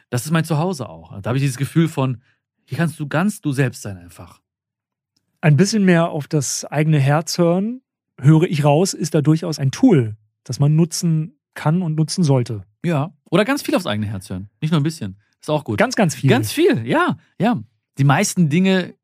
[0.10, 1.20] Das ist mein Zuhause auch.
[1.22, 2.22] Da habe ich dieses Gefühl von,
[2.66, 4.42] hier kannst du ganz du selbst sein einfach.
[5.42, 7.82] Ein bisschen mehr auf das eigene Herz hören,
[8.20, 12.64] höre ich raus, ist da durchaus ein Tool, das man nutzen kann und nutzen sollte.
[12.84, 13.14] Ja.
[13.30, 14.50] Oder ganz viel aufs eigene Herz hören.
[14.62, 15.20] Nicht nur ein bisschen.
[15.42, 15.78] Ist auch gut.
[15.78, 16.30] Ganz, ganz viel.
[16.30, 17.18] Ganz viel, ja.
[17.40, 17.62] Ja.
[17.98, 18.96] Die meisten Dinge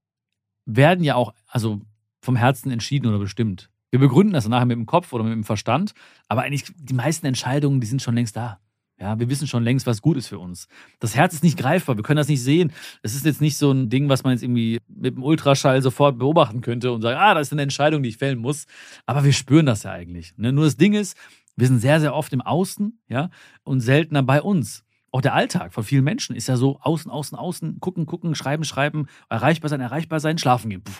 [0.65, 1.81] werden ja auch, also
[2.21, 3.69] vom Herzen entschieden oder bestimmt.
[3.89, 5.93] Wir begründen das nachher mit dem Kopf oder mit dem Verstand,
[6.29, 8.59] aber eigentlich die meisten Entscheidungen, die sind schon längst da.
[9.01, 10.67] Ja, wir wissen schon längst, was gut ist für uns.
[10.99, 12.71] Das Herz ist nicht greifbar, wir können das nicht sehen.
[13.01, 16.19] Es ist jetzt nicht so ein Ding, was man jetzt irgendwie mit dem Ultraschall sofort
[16.19, 18.67] beobachten könnte und sagen, ah, das ist eine Entscheidung, die ich fällen muss.
[19.07, 20.37] Aber wir spüren das ja eigentlich.
[20.37, 20.53] Ne?
[20.53, 21.17] Nur das Ding ist,
[21.55, 23.31] wir sind sehr, sehr oft im Außen, ja,
[23.63, 24.83] und seltener bei uns.
[25.11, 28.63] Auch der Alltag von vielen Menschen ist ja so außen, außen, außen, gucken, gucken, schreiben,
[28.63, 30.83] schreiben, erreichbar sein, erreichbar sein, schlafen gehen.
[30.83, 30.93] Puh.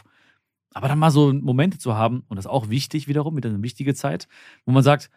[0.74, 3.62] Aber dann mal so Momente zu haben, und das ist auch wichtig wiederum, wieder eine
[3.62, 4.28] wichtige Zeit,
[4.66, 5.10] wo man sagt,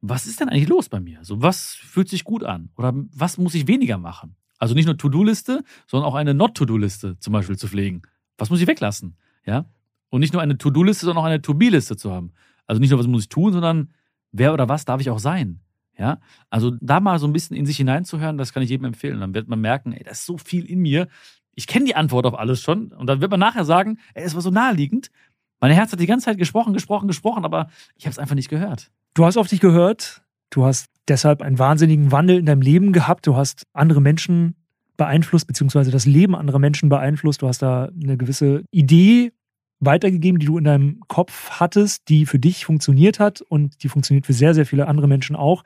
[0.00, 1.18] was ist denn eigentlich los bei mir?
[1.22, 2.70] So, was fühlt sich gut an?
[2.76, 4.36] Oder was muss ich weniger machen?
[4.58, 8.02] Also nicht nur To-Do-Liste, sondern auch eine Not-To-Do-Liste zum Beispiel zu pflegen.
[8.38, 9.16] Was muss ich weglassen?
[9.44, 9.66] Ja?
[10.08, 12.32] Und nicht nur eine To-Do-Liste, sondern auch eine To-Be-Liste zu haben.
[12.66, 13.92] Also nicht nur, was muss ich tun, sondern
[14.32, 15.60] wer oder was darf ich auch sein?
[15.98, 16.20] Ja,
[16.50, 19.18] also da mal so ein bisschen in sich hineinzuhören, das kann ich jedem empfehlen.
[19.18, 21.08] Dann wird man merken, ey, da ist so viel in mir.
[21.56, 22.92] Ich kenne die Antwort auf alles schon.
[22.92, 25.10] Und dann wird man nachher sagen, ey, es war so naheliegend.
[25.58, 28.50] Mein Herz hat die ganze Zeit gesprochen, gesprochen, gesprochen, aber ich habe es einfach nicht
[28.50, 28.90] gehört.
[29.14, 30.22] Du hast auf dich gehört.
[30.50, 33.26] Du hast deshalb einen wahnsinnigen Wandel in deinem Leben gehabt.
[33.26, 34.54] Du hast andere Menschen
[34.96, 37.42] beeinflusst, beziehungsweise das Leben anderer Menschen beeinflusst.
[37.42, 39.32] Du hast da eine gewisse Idee
[39.80, 44.26] weitergegeben, die du in deinem Kopf hattest, die für dich funktioniert hat und die funktioniert
[44.26, 45.62] für sehr, sehr viele andere Menschen auch.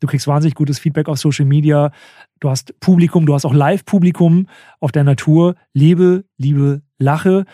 [0.00, 1.92] Du kriegst wahnsinnig gutes Feedback auf Social Media.
[2.40, 4.48] Du hast Publikum, du hast auch Live-Publikum
[4.80, 5.54] auf der Natur.
[5.72, 7.44] Lebe, liebe, lache.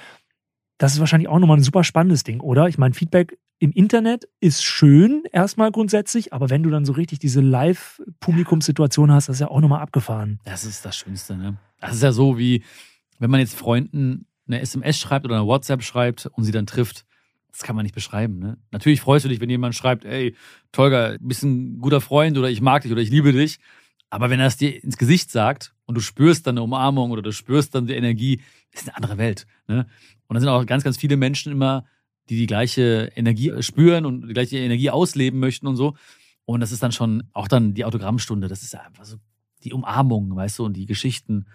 [0.78, 2.68] Das ist wahrscheinlich auch nochmal ein super spannendes Ding, oder?
[2.68, 7.18] Ich meine, Feedback im Internet ist schön, erstmal grundsätzlich, aber wenn du dann so richtig
[7.18, 10.38] diese Live-Publikumssituation hast, das ist ja auch nochmal abgefahren.
[10.44, 11.56] Das ist das Schönste, ne?
[11.80, 12.62] Das ist ja so wie,
[13.18, 17.04] wenn man jetzt Freunden eine SMS schreibt oder eine WhatsApp schreibt und sie dann trifft.
[17.50, 18.38] Das kann man nicht beschreiben.
[18.38, 18.58] Ne?
[18.70, 20.34] Natürlich freust du dich, wenn jemand schreibt, ey,
[20.72, 23.58] Tolga, bist ein guter Freund oder ich mag dich oder ich liebe dich.
[24.10, 27.22] Aber wenn er es dir ins Gesicht sagt und du spürst dann eine Umarmung oder
[27.22, 28.40] du spürst dann die Energie,
[28.72, 29.46] ist eine andere Welt.
[29.66, 29.86] Ne?
[30.26, 31.84] Und dann sind auch ganz, ganz viele Menschen immer,
[32.28, 35.94] die die gleiche Energie spüren und die gleiche Energie ausleben möchten und so.
[36.44, 38.48] Und das ist dann schon auch dann die Autogrammstunde.
[38.48, 39.16] Das ist einfach so
[39.64, 41.46] die Umarmung, weißt du, und die Geschichten.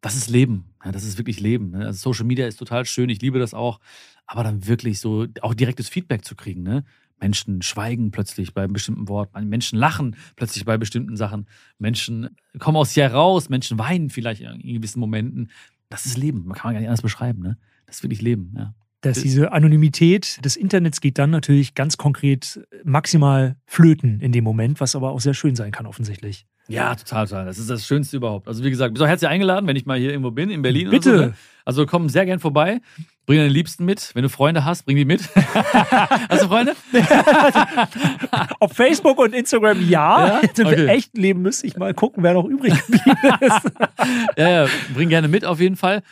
[0.00, 0.64] Das ist Leben.
[0.84, 1.70] Ja, das ist wirklich Leben.
[1.70, 1.86] Ne?
[1.86, 3.80] Also Social Media ist total schön, ich liebe das auch.
[4.26, 6.62] Aber dann wirklich so auch direktes Feedback zu kriegen.
[6.62, 6.84] Ne?
[7.20, 11.46] Menschen schweigen plötzlich bei einem bestimmten Wort, Menschen lachen plötzlich bei bestimmten Sachen,
[11.78, 15.50] Menschen kommen aus sich heraus, Menschen weinen vielleicht in gewissen Momenten.
[15.90, 17.42] Das ist Leben, man kann man gar nicht anders beschreiben.
[17.42, 17.58] Ne?
[17.86, 18.54] Das ist wirklich Leben.
[18.56, 18.74] Ja.
[19.02, 24.80] Dass diese Anonymität des Internets geht dann natürlich ganz konkret maximal flöten in dem Moment,
[24.80, 26.46] was aber auch sehr schön sein kann, offensichtlich.
[26.68, 27.46] Ja, total, total.
[27.46, 28.46] Das ist das Schönste überhaupt.
[28.46, 30.90] Also, wie gesagt, bist auch herzlich eingeladen, wenn ich mal hier irgendwo bin, in Berlin
[30.90, 31.10] Bitte.
[31.10, 31.24] oder so.
[31.28, 31.34] Ne?
[31.64, 32.80] Also komm sehr gern vorbei.
[33.26, 34.10] Bring deine Liebsten mit.
[34.14, 35.28] Wenn du Freunde hast, bring die mit.
[35.34, 36.74] hast du Freunde?
[38.60, 40.26] Auf Facebook und Instagram ja.
[40.26, 40.40] Ja?
[40.40, 40.86] Im Okay.
[40.86, 43.72] echten Leben müsste ich mal gucken, wer noch übrig geblieben ist.
[44.36, 46.02] ja, ja, bring gerne mit auf jeden Fall.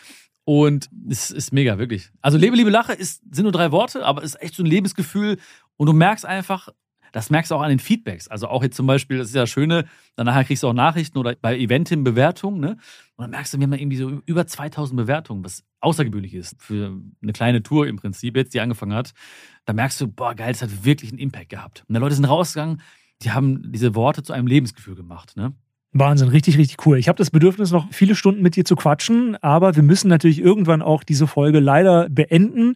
[0.49, 2.11] Und es ist mega, wirklich.
[2.23, 4.67] Also Lebe, Liebe, Lache ist, sind nur drei Worte, aber es ist echt so ein
[4.67, 5.37] Lebensgefühl.
[5.77, 6.71] Und du merkst einfach,
[7.13, 8.29] das merkst du auch an den Feedbacks.
[8.29, 9.85] Also auch jetzt zum Beispiel, das ist ja das Schöne,
[10.17, 12.79] dann nachher kriegst du auch Nachrichten oder bei Eventim Bewertungen, ne?
[13.17, 16.99] Und dann merkst du, wir haben irgendwie so über 2000 Bewertungen, was außergewöhnlich ist für
[17.21, 19.13] eine kleine Tour im Prinzip, jetzt die angefangen hat.
[19.67, 21.85] Da merkst du, boah, geil, das hat wirklich einen Impact gehabt.
[21.87, 22.81] Und die Leute sind rausgegangen,
[23.21, 25.53] die haben diese Worte zu einem Lebensgefühl gemacht, ne?
[25.93, 26.99] Wahnsinn, richtig, richtig cool.
[26.99, 30.41] Ich habe das Bedürfnis, noch viele Stunden mit dir zu quatschen, aber wir müssen natürlich
[30.41, 32.75] irgendwann auch diese Folge leider beenden.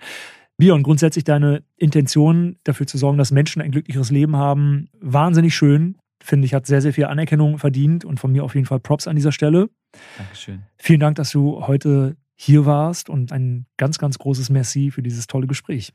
[0.57, 5.99] Björn, grundsätzlich deine Intention dafür zu sorgen, dass Menschen ein glücklicheres Leben haben, wahnsinnig schön.
[6.23, 9.09] Finde ich, hat sehr, sehr viel Anerkennung verdient und von mir auf jeden Fall Props
[9.09, 9.69] an dieser Stelle.
[10.17, 10.63] Dankeschön.
[10.79, 15.27] Vielen Dank, dass du heute hier warst und ein ganz, ganz großes Merci für dieses
[15.27, 15.93] tolle Gespräch.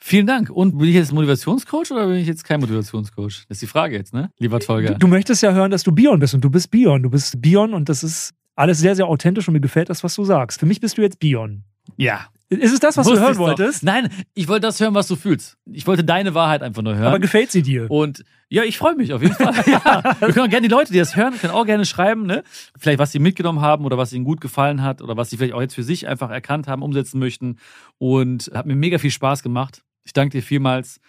[0.00, 0.50] Vielen Dank.
[0.50, 3.44] Und bin ich jetzt Motivationscoach oder bin ich jetzt kein Motivationscoach?
[3.48, 4.30] Das ist die Frage jetzt, ne?
[4.38, 4.92] Lieber Tolga.
[4.92, 7.02] Du, du möchtest ja hören, dass du Björn bist und du bist Björn.
[7.02, 10.14] Du bist Björn und das ist alles sehr, sehr authentisch und mir gefällt das, was
[10.14, 10.60] du sagst.
[10.60, 11.64] Für mich bist du jetzt Björn.
[11.96, 12.26] ja.
[12.50, 13.46] Ist es das, was Wusste du hören ich's doch.
[13.46, 13.82] wolltest?
[13.82, 15.58] Nein, ich wollte das hören, was du fühlst.
[15.70, 17.08] Ich wollte deine Wahrheit einfach nur hören.
[17.08, 17.90] Aber gefällt sie dir?
[17.90, 19.52] und ja, ich freue mich auf jeden Fall.
[19.66, 20.02] ja.
[20.18, 22.42] Wir können auch gerne die Leute, die das hören, können auch gerne schreiben, ne?
[22.78, 25.52] Vielleicht, was sie mitgenommen haben oder was ihnen gut gefallen hat oder was sie vielleicht
[25.52, 27.58] auch jetzt für sich einfach erkannt haben, umsetzen möchten.
[27.98, 29.82] Und hat mir mega viel Spaß gemacht.
[30.08, 31.00] Ich danke dir vielmals.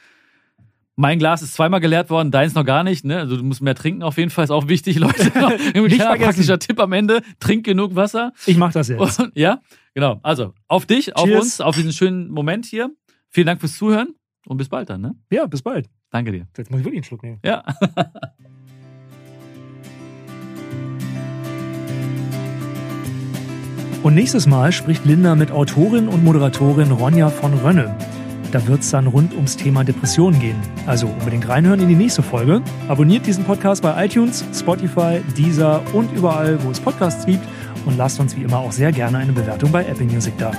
[0.97, 3.05] Mein Glas ist zweimal geleert worden, deins noch gar nicht.
[3.05, 3.17] Ne?
[3.19, 5.21] Also du musst mehr trinken auf jeden Fall, ist auch wichtig, Leute.
[5.23, 6.19] Ein kleiner vergessen.
[6.19, 8.33] praktischer Tipp am Ende, trink genug Wasser.
[8.45, 9.19] Ich mach das jetzt.
[9.19, 9.61] Und, ja,
[9.93, 10.19] genau.
[10.21, 11.41] Also auf dich, auf Cheers.
[11.41, 12.89] uns, auf diesen schönen Moment hier.
[13.29, 14.15] Vielen Dank fürs Zuhören
[14.47, 14.99] und bis bald dann.
[14.99, 15.15] Ne?
[15.31, 15.87] Ja, bis bald.
[16.11, 16.45] Danke dir.
[16.57, 17.39] Jetzt muss ich wirklich einen Schluck nehmen.
[17.45, 17.63] Ja.
[24.03, 27.95] Und nächstes Mal spricht Linda mit Autorin und Moderatorin Ronja von Rönne.
[28.51, 30.57] Da wird es dann rund ums Thema Depressionen gehen.
[30.87, 32.61] Also unbedingt reinhören in die nächste Folge.
[32.87, 37.45] Abonniert diesen Podcast bei iTunes, Spotify, Deezer und überall, wo es Podcasts gibt.
[37.85, 40.51] Und lasst uns wie immer auch sehr gerne eine Bewertung bei Apple Music da.